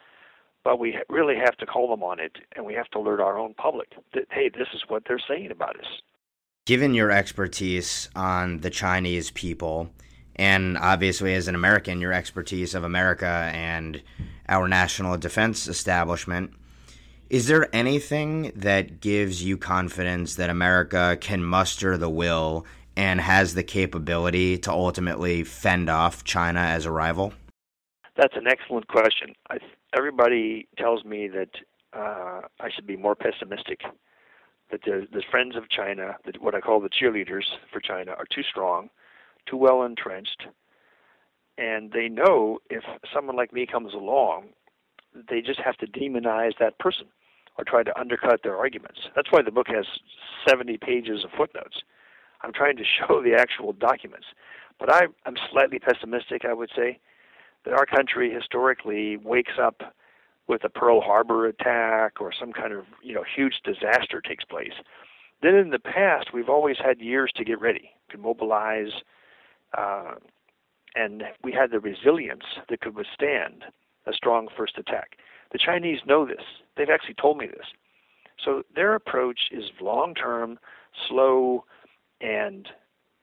But 0.63 0.79
we 0.79 0.97
really 1.09 1.35
have 1.35 1.57
to 1.57 1.65
call 1.65 1.89
them 1.89 2.03
on 2.03 2.19
it, 2.19 2.37
and 2.55 2.65
we 2.65 2.75
have 2.75 2.87
to 2.91 2.99
alert 2.99 3.19
our 3.19 3.37
own 3.37 3.53
public 3.55 3.93
that 4.13 4.25
hey, 4.31 4.49
this 4.49 4.67
is 4.73 4.83
what 4.87 5.03
they're 5.07 5.19
saying 5.27 5.51
about 5.51 5.77
us. 5.77 6.01
Given 6.65 6.93
your 6.93 7.11
expertise 7.11 8.09
on 8.15 8.59
the 8.59 8.69
Chinese 8.69 9.31
people, 9.31 9.89
and 10.41 10.75
obviously 10.79 11.35
as 11.35 11.47
an 11.47 11.53
American, 11.53 12.01
your 12.01 12.11
expertise 12.11 12.73
of 12.73 12.83
America 12.83 13.51
and 13.53 14.01
our 14.49 14.67
national 14.67 15.15
defense 15.15 15.67
establishment. 15.67 16.51
Is 17.29 17.45
there 17.45 17.69
anything 17.71 18.51
that 18.55 19.01
gives 19.01 19.43
you 19.43 19.55
confidence 19.55 20.35
that 20.35 20.49
America 20.49 21.15
can 21.21 21.43
muster 21.43 21.95
the 21.95 22.09
will 22.09 22.65
and 22.97 23.21
has 23.21 23.53
the 23.53 23.61
capability 23.61 24.57
to 24.57 24.71
ultimately 24.71 25.43
fend 25.43 25.91
off 25.91 26.23
China 26.23 26.59
as 26.59 26.87
a 26.87 26.91
rival? 26.91 27.33
That's 28.17 28.35
an 28.35 28.47
excellent 28.47 28.87
question. 28.87 29.35
I, 29.51 29.59
everybody 29.95 30.67
tells 30.75 31.05
me 31.05 31.27
that 31.27 31.51
uh, 31.93 32.41
I 32.59 32.71
should 32.73 32.87
be 32.87 32.97
more 32.97 33.13
pessimistic. 33.13 33.81
That 34.71 34.81
the, 34.85 35.07
the 35.13 35.21
friends 35.29 35.55
of 35.55 35.69
China, 35.69 36.15
that 36.25 36.41
what 36.41 36.55
I 36.55 36.61
call 36.61 36.79
the 36.79 36.89
cheerleaders 36.89 37.45
for 37.71 37.79
China, 37.79 38.13
are 38.17 38.25
too 38.25 38.41
strong, 38.41 38.89
too 39.45 39.57
well 39.57 39.83
entrenched, 39.83 40.43
and 41.57 41.91
they 41.91 42.09
know 42.09 42.59
if 42.69 42.83
someone 43.13 43.35
like 43.35 43.53
me 43.53 43.65
comes 43.65 43.93
along, 43.93 44.49
they 45.29 45.41
just 45.41 45.59
have 45.59 45.77
to 45.77 45.87
demonize 45.87 46.53
that 46.59 46.79
person 46.79 47.07
or 47.57 47.65
try 47.65 47.83
to 47.83 47.99
undercut 47.99 48.41
their 48.43 48.57
arguments. 48.57 49.01
That's 49.15 49.31
why 49.31 49.41
the 49.41 49.51
book 49.51 49.67
has 49.67 49.85
70 50.47 50.77
pages 50.77 51.23
of 51.23 51.31
footnotes. 51.37 51.83
I'm 52.41 52.53
trying 52.53 52.77
to 52.77 52.83
show 52.99 53.21
the 53.21 53.35
actual 53.35 53.73
documents. 53.73 54.27
But 54.79 54.91
I, 54.91 55.07
I'm 55.25 55.35
slightly 55.51 55.79
pessimistic, 55.79 56.43
I 56.45 56.53
would 56.53 56.71
say, 56.75 56.99
that 57.65 57.73
our 57.73 57.85
country 57.85 58.33
historically 58.33 59.17
wakes 59.17 59.53
up 59.61 59.93
with 60.47 60.63
a 60.63 60.69
Pearl 60.69 61.01
Harbor 61.01 61.45
attack 61.45 62.19
or 62.19 62.31
some 62.37 62.51
kind 62.51 62.73
of 62.73 62.85
you 63.03 63.13
know 63.13 63.23
huge 63.23 63.61
disaster 63.63 64.21
takes 64.21 64.43
place. 64.43 64.73
Then 65.41 65.55
in 65.55 65.69
the 65.69 65.79
past, 65.79 66.33
we've 66.33 66.49
always 66.49 66.77
had 66.83 66.99
years 66.99 67.31
to 67.35 67.43
get 67.43 67.61
ready, 67.61 67.91
to 68.09 68.17
mobilize, 68.17 68.91
uh, 69.77 70.15
and 70.95 71.23
we 71.43 71.51
had 71.51 71.71
the 71.71 71.79
resilience 71.79 72.43
that 72.69 72.81
could 72.81 72.95
withstand 72.95 73.63
a 74.05 74.13
strong 74.13 74.47
first 74.57 74.77
attack. 74.77 75.17
The 75.51 75.57
Chinese 75.57 75.99
know 76.05 76.25
this. 76.25 76.43
They've 76.75 76.89
actually 76.89 77.15
told 77.15 77.37
me 77.37 77.47
this. 77.47 77.67
So 78.43 78.63
their 78.75 78.95
approach 78.95 79.39
is 79.51 79.65
long 79.79 80.15
term, 80.15 80.59
slow, 81.07 81.65
and 82.19 82.67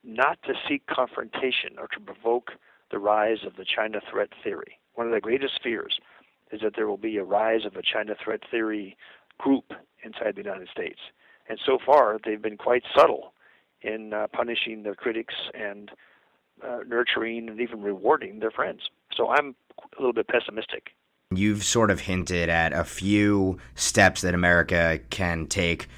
not 0.04 0.38
to 0.44 0.54
seek 0.68 0.86
confrontation 0.86 1.78
or 1.78 1.88
to 1.88 2.00
provoke 2.00 2.52
the 2.90 2.98
rise 2.98 3.38
of 3.46 3.56
the 3.56 3.64
China 3.64 4.00
threat 4.10 4.30
theory. 4.42 4.78
One 4.94 5.06
of 5.06 5.12
the 5.12 5.20
greatest 5.20 5.60
fears 5.62 5.98
is 6.52 6.60
that 6.62 6.74
there 6.76 6.86
will 6.86 6.96
be 6.96 7.18
a 7.18 7.24
rise 7.24 7.64
of 7.64 7.76
a 7.76 7.82
China 7.82 8.14
threat 8.22 8.40
theory 8.50 8.96
group 9.38 9.72
inside 10.02 10.36
the 10.36 10.42
United 10.42 10.68
States. 10.68 11.00
And 11.48 11.58
so 11.64 11.78
far, 11.84 12.18
they've 12.24 12.40
been 12.40 12.56
quite 12.56 12.84
subtle 12.96 13.32
in 13.82 14.12
uh, 14.12 14.26
punishing 14.32 14.82
their 14.82 14.94
critics 14.94 15.34
and 15.54 15.90
uh, 16.66 16.80
nurturing 16.86 17.48
and 17.48 17.60
even 17.60 17.82
rewarding 17.82 18.40
their 18.40 18.50
friends. 18.50 18.80
So 19.16 19.28
I'm 19.28 19.54
a 19.78 20.00
little 20.00 20.12
bit 20.12 20.28
pessimistic. 20.28 20.90
You've 21.34 21.64
sort 21.64 21.90
of 21.90 22.00
hinted 22.00 22.48
at 22.48 22.72
a 22.72 22.84
few 22.84 23.58
steps 23.74 24.22
that 24.22 24.34
America 24.34 25.00
can 25.10 25.46
take 25.46 25.88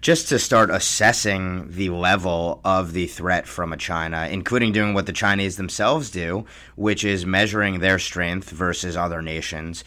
just 0.00 0.28
to 0.28 0.38
start 0.38 0.70
assessing 0.70 1.70
the 1.70 1.90
level 1.90 2.60
of 2.64 2.92
the 2.92 3.06
threat 3.06 3.46
from 3.46 3.72
a 3.72 3.76
China, 3.76 4.28
including 4.30 4.72
doing 4.72 4.94
what 4.94 5.06
the 5.06 5.12
Chinese 5.12 5.56
themselves 5.56 6.10
do, 6.10 6.44
which 6.76 7.04
is 7.04 7.26
measuring 7.26 7.80
their 7.80 7.98
strength 7.98 8.50
versus 8.50 8.96
other 8.96 9.20
nations. 9.20 9.82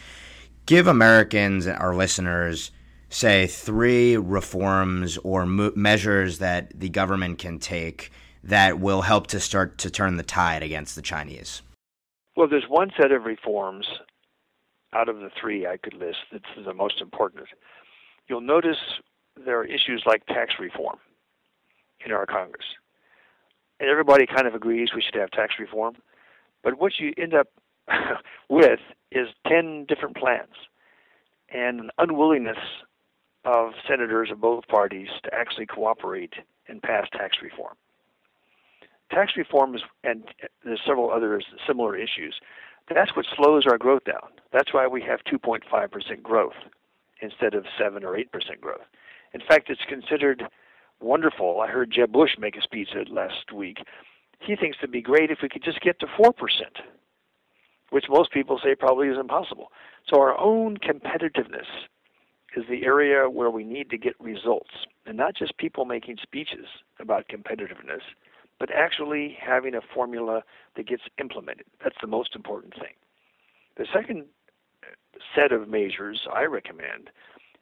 Give 0.66 0.86
Americans, 0.86 1.66
our 1.66 1.94
listeners, 1.94 2.70
say 3.08 3.46
three 3.46 4.16
reforms 4.16 5.18
or 5.18 5.46
mo- 5.46 5.72
measures 5.74 6.38
that 6.38 6.78
the 6.78 6.88
government 6.88 7.38
can 7.38 7.58
take 7.58 8.10
that 8.44 8.80
will 8.80 9.02
help 9.02 9.26
to 9.28 9.40
start 9.40 9.78
to 9.78 9.90
turn 9.90 10.16
the 10.16 10.22
tide 10.22 10.62
against 10.62 10.96
the 10.96 11.02
Chinese? 11.02 11.62
Well, 12.36 12.48
there's 12.48 12.68
one 12.68 12.90
set 12.98 13.12
of 13.12 13.24
reforms 13.24 13.86
out 14.94 15.08
of 15.08 15.16
the 15.16 15.30
three 15.40 15.66
I 15.66 15.76
could 15.76 15.94
list 15.94 16.18
that's 16.30 16.44
the 16.64 16.74
most 16.74 17.00
important. 17.00 17.44
You'll 18.28 18.40
notice 18.40 18.78
there 19.36 19.58
are 19.58 19.64
issues 19.64 20.02
like 20.06 20.26
tax 20.26 20.54
reform 20.58 20.98
in 22.04 22.12
our 22.12 22.26
Congress. 22.26 22.64
And 23.80 23.88
everybody 23.88 24.26
kind 24.26 24.46
of 24.46 24.54
agrees 24.54 24.90
we 24.94 25.02
should 25.02 25.20
have 25.20 25.30
tax 25.30 25.54
reform. 25.58 25.96
But 26.62 26.78
what 26.78 26.92
you 26.98 27.12
end 27.16 27.34
up 27.34 27.48
with 28.48 28.80
is 29.10 29.28
10 29.48 29.86
different 29.88 30.16
plans 30.16 30.54
and 31.52 31.80
an 31.80 31.90
unwillingness 31.98 32.58
of 33.44 33.72
senators 33.88 34.30
of 34.30 34.40
both 34.40 34.66
parties 34.68 35.08
to 35.24 35.34
actually 35.34 35.66
cooperate 35.66 36.34
and 36.68 36.80
pass 36.80 37.06
tax 37.12 37.38
reform. 37.42 37.74
Tax 39.12 39.32
reform 39.36 39.74
is, 39.74 39.82
and 40.02 40.24
there's 40.64 40.80
several 40.86 41.10
other 41.10 41.40
similar 41.66 41.96
issues. 41.96 42.40
That's 42.92 43.14
what 43.14 43.26
slows 43.36 43.64
our 43.66 43.78
growth 43.78 44.04
down. 44.04 44.30
That's 44.52 44.72
why 44.72 44.86
we 44.86 45.02
have 45.02 45.20
2.5% 45.30 46.22
growth 46.22 46.52
instead 47.20 47.54
of 47.54 47.64
7 47.78 48.04
or 48.04 48.16
8% 48.16 48.24
growth. 48.60 48.80
In 49.34 49.40
fact, 49.46 49.70
it's 49.70 49.84
considered 49.88 50.44
wonderful. 51.00 51.60
I 51.60 51.68
heard 51.68 51.92
Jeb 51.92 52.12
Bush 52.12 52.32
make 52.38 52.56
a 52.56 52.62
speech 52.62 52.88
last 53.10 53.52
week. 53.54 53.78
He 54.40 54.56
thinks 54.56 54.78
it'd 54.80 54.90
be 54.90 55.02
great 55.02 55.30
if 55.30 55.38
we 55.42 55.48
could 55.48 55.62
just 55.62 55.80
get 55.80 56.00
to 56.00 56.06
4%, 56.06 56.32
which 57.90 58.06
most 58.08 58.32
people 58.32 58.58
say 58.62 58.74
probably 58.74 59.08
is 59.08 59.18
impossible. 59.18 59.68
So 60.08 60.20
our 60.20 60.38
own 60.38 60.78
competitiveness 60.78 61.68
is 62.56 62.64
the 62.68 62.84
area 62.84 63.30
where 63.30 63.50
we 63.50 63.64
need 63.64 63.88
to 63.90 63.98
get 63.98 64.20
results, 64.20 64.86
and 65.06 65.16
not 65.16 65.36
just 65.36 65.56
people 65.58 65.84
making 65.84 66.18
speeches 66.22 66.66
about 66.98 67.28
competitiveness, 67.28 68.02
but 68.62 68.70
actually 68.72 69.36
having 69.44 69.74
a 69.74 69.80
formula 69.92 70.44
that 70.76 70.86
gets 70.86 71.02
implemented. 71.18 71.66
That's 71.82 71.96
the 72.00 72.06
most 72.06 72.36
important 72.36 72.74
thing. 72.74 72.94
The 73.76 73.86
second 73.92 74.26
set 75.34 75.50
of 75.50 75.68
measures 75.68 76.28
I 76.32 76.44
recommend 76.44 77.10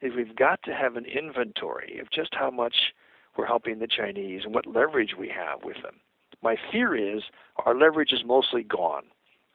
is 0.03 0.13
we've 0.15 0.37
got 0.37 0.63
to 0.65 0.75
have 0.75 0.97
an 0.97 1.07
inventory 1.07 1.99
of 2.01 2.11
just 2.11 2.35
how 2.35 2.51
much 2.51 2.93
we're 3.35 3.47
helping 3.47 3.79
the 3.79 3.87
Chinese 3.87 4.43
and 4.45 4.55
what 4.55 4.67
leverage 4.67 5.15
we 5.19 5.29
have 5.29 5.65
with 5.65 5.77
them. 5.83 5.95
My 6.43 6.57
fear 6.71 6.95
is 6.95 7.23
our 7.65 7.75
leverage 7.75 8.13
is 8.13 8.21
mostly 8.23 8.63
gone. 8.63 9.05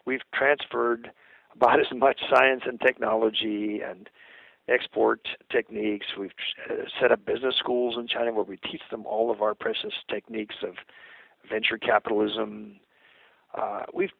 We've 0.03 0.25
transferred 0.33 1.11
about 1.55 1.79
as 1.85 1.95
much 1.95 2.21
science 2.27 2.63
and 2.65 2.81
technology 2.81 3.81
and 3.87 4.09
export 4.67 5.27
techniques. 5.51 6.07
We've 6.19 6.31
uh, 6.67 6.85
set 6.99 7.11
up 7.11 7.23
business 7.23 7.53
schools 7.59 7.97
in 7.99 8.07
China 8.07 8.33
where 8.33 8.43
we 8.43 8.57
teach 8.57 8.81
them 8.89 9.05
all 9.05 9.29
of 9.29 9.43
our 9.43 9.53
precious 9.53 9.93
techniques 10.09 10.55
of 10.63 10.73
venture 11.49 11.77
capitalism. 11.77 12.79
Uh, 13.57 13.83
we've 13.93 14.11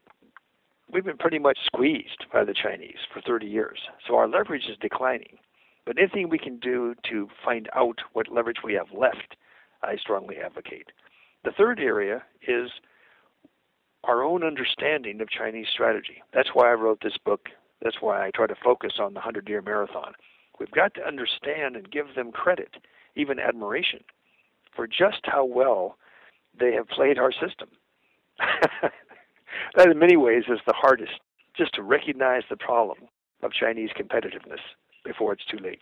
we've 0.92 1.06
been 1.06 1.18
pretty 1.18 1.40
much 1.40 1.58
squeezed 1.66 2.26
by 2.32 2.44
the 2.44 2.54
Chinese 2.54 3.00
for 3.14 3.22
30 3.22 3.48
years, 3.48 3.80
so 4.08 4.16
our 4.16 4.28
leverage 4.28 4.66
is 4.70 4.78
declining. 4.80 5.38
But 5.86 6.00
anything 6.00 6.30
we 6.30 6.40
can 6.40 6.58
do 6.58 6.96
to 7.10 7.28
find 7.44 7.70
out 7.76 8.00
what 8.14 8.32
leverage 8.32 8.64
we 8.64 8.74
have 8.74 8.88
left, 8.92 9.36
I 9.84 9.98
strongly 9.98 10.38
advocate. 10.38 10.88
The 11.44 11.52
third 11.52 11.80
area 11.80 12.24
is 12.48 12.72
our 14.04 14.24
own 14.24 14.44
understanding 14.44 15.22
of 15.22 15.30
Chinese 15.30 15.68
strategy. 15.72 16.24
That's 16.34 16.50
why 16.54 16.72
I 16.72 16.74
wrote 16.74 17.00
this 17.04 17.18
book. 17.24 17.50
That's 17.82 18.02
why 18.02 18.26
I 18.26 18.32
try 18.32 18.48
to 18.48 18.56
focus 18.64 18.94
on 19.00 19.14
the 19.14 19.20
100 19.20 19.48
year 19.48 19.62
marathon. 19.62 20.14
We've 20.60 20.72
got 20.72 20.94
to 20.96 21.06
understand 21.06 21.76
and 21.76 21.92
give 21.92 22.16
them 22.16 22.32
credit, 22.32 22.76
even 23.16 23.40
admiration, 23.40 24.04
for 24.76 24.88
just 24.88 25.22
how 25.24 25.46
well 25.46 25.98
they 26.60 26.74
have 26.74 26.88
played 26.88 27.18
our 27.18 27.32
system. 27.32 27.70
that, 29.76 29.90
in 29.90 30.00
many 30.00 30.18
ways, 30.18 30.44
is 30.48 30.60
the 30.66 30.74
hardest, 30.74 31.14
just 31.56 31.74
to 31.76 31.84
recognize 31.84 32.44
the 32.50 32.58
problem 32.58 33.00
of 33.44 33.52
Chinese 33.52 33.90
competitiveness 33.98 34.60
before 35.04 35.34
it's 35.34 35.46
too 35.46 35.58
late. 35.58 35.82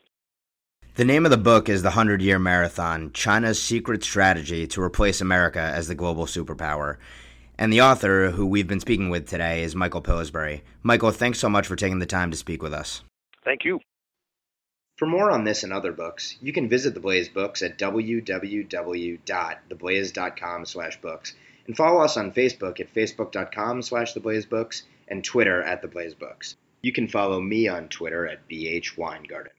The 0.95 1.05
name 1.05 1.25
of 1.25 1.31
the 1.31 1.37
book 1.37 1.69
is 1.69 1.81
The 1.81 1.91
Hundred 1.91 2.21
Year 2.21 2.37
Marathon 2.37 3.11
China's 3.13 3.61
Secret 3.61 4.03
Strategy 4.03 4.67
to 4.67 4.81
Replace 4.81 5.21
America 5.21 5.59
as 5.59 5.87
the 5.87 5.95
Global 5.95 6.25
Superpower. 6.25 6.97
And 7.57 7.71
the 7.71 7.81
author, 7.81 8.31
who 8.31 8.45
we've 8.45 8.67
been 8.67 8.79
speaking 8.79 9.09
with 9.09 9.27
today, 9.27 9.63
is 9.63 9.75
Michael 9.75 10.01
Pillsbury. 10.01 10.63
Michael, 10.83 11.11
thanks 11.11 11.39
so 11.39 11.49
much 11.49 11.67
for 11.67 11.75
taking 11.75 11.99
the 11.99 12.05
time 12.05 12.29
to 12.31 12.37
speak 12.37 12.61
with 12.61 12.73
us. 12.73 13.03
Thank 13.43 13.65
you. 13.65 13.79
For 14.95 15.07
more 15.07 15.31
on 15.31 15.43
this 15.43 15.63
and 15.63 15.73
other 15.73 15.91
books, 15.91 16.37
you 16.41 16.53
can 16.53 16.69
visit 16.69 16.93
The 16.93 16.99
Blaze 16.99 17.27
Books 17.27 17.63
at 17.63 17.79
www.theblaze.com 17.79 20.65
slash 20.65 21.01
books 21.01 21.33
and 21.65 21.75
follow 21.75 22.01
us 22.01 22.15
on 22.15 22.31
Facebook 22.31 22.79
at 22.79 22.93
facebook.com 22.93 23.81
slash 23.81 24.13
theblazebooks 24.13 24.83
and 25.07 25.23
Twitter 25.23 25.63
at 25.63 25.81
theblaze 25.81 26.15
books. 26.17 26.55
You 26.81 26.91
can 26.91 27.07
follow 27.07 27.41
me 27.41 27.67
on 27.67 27.89
Twitter 27.89 28.27
at 28.27 28.47
bhweingarten. 28.47 29.49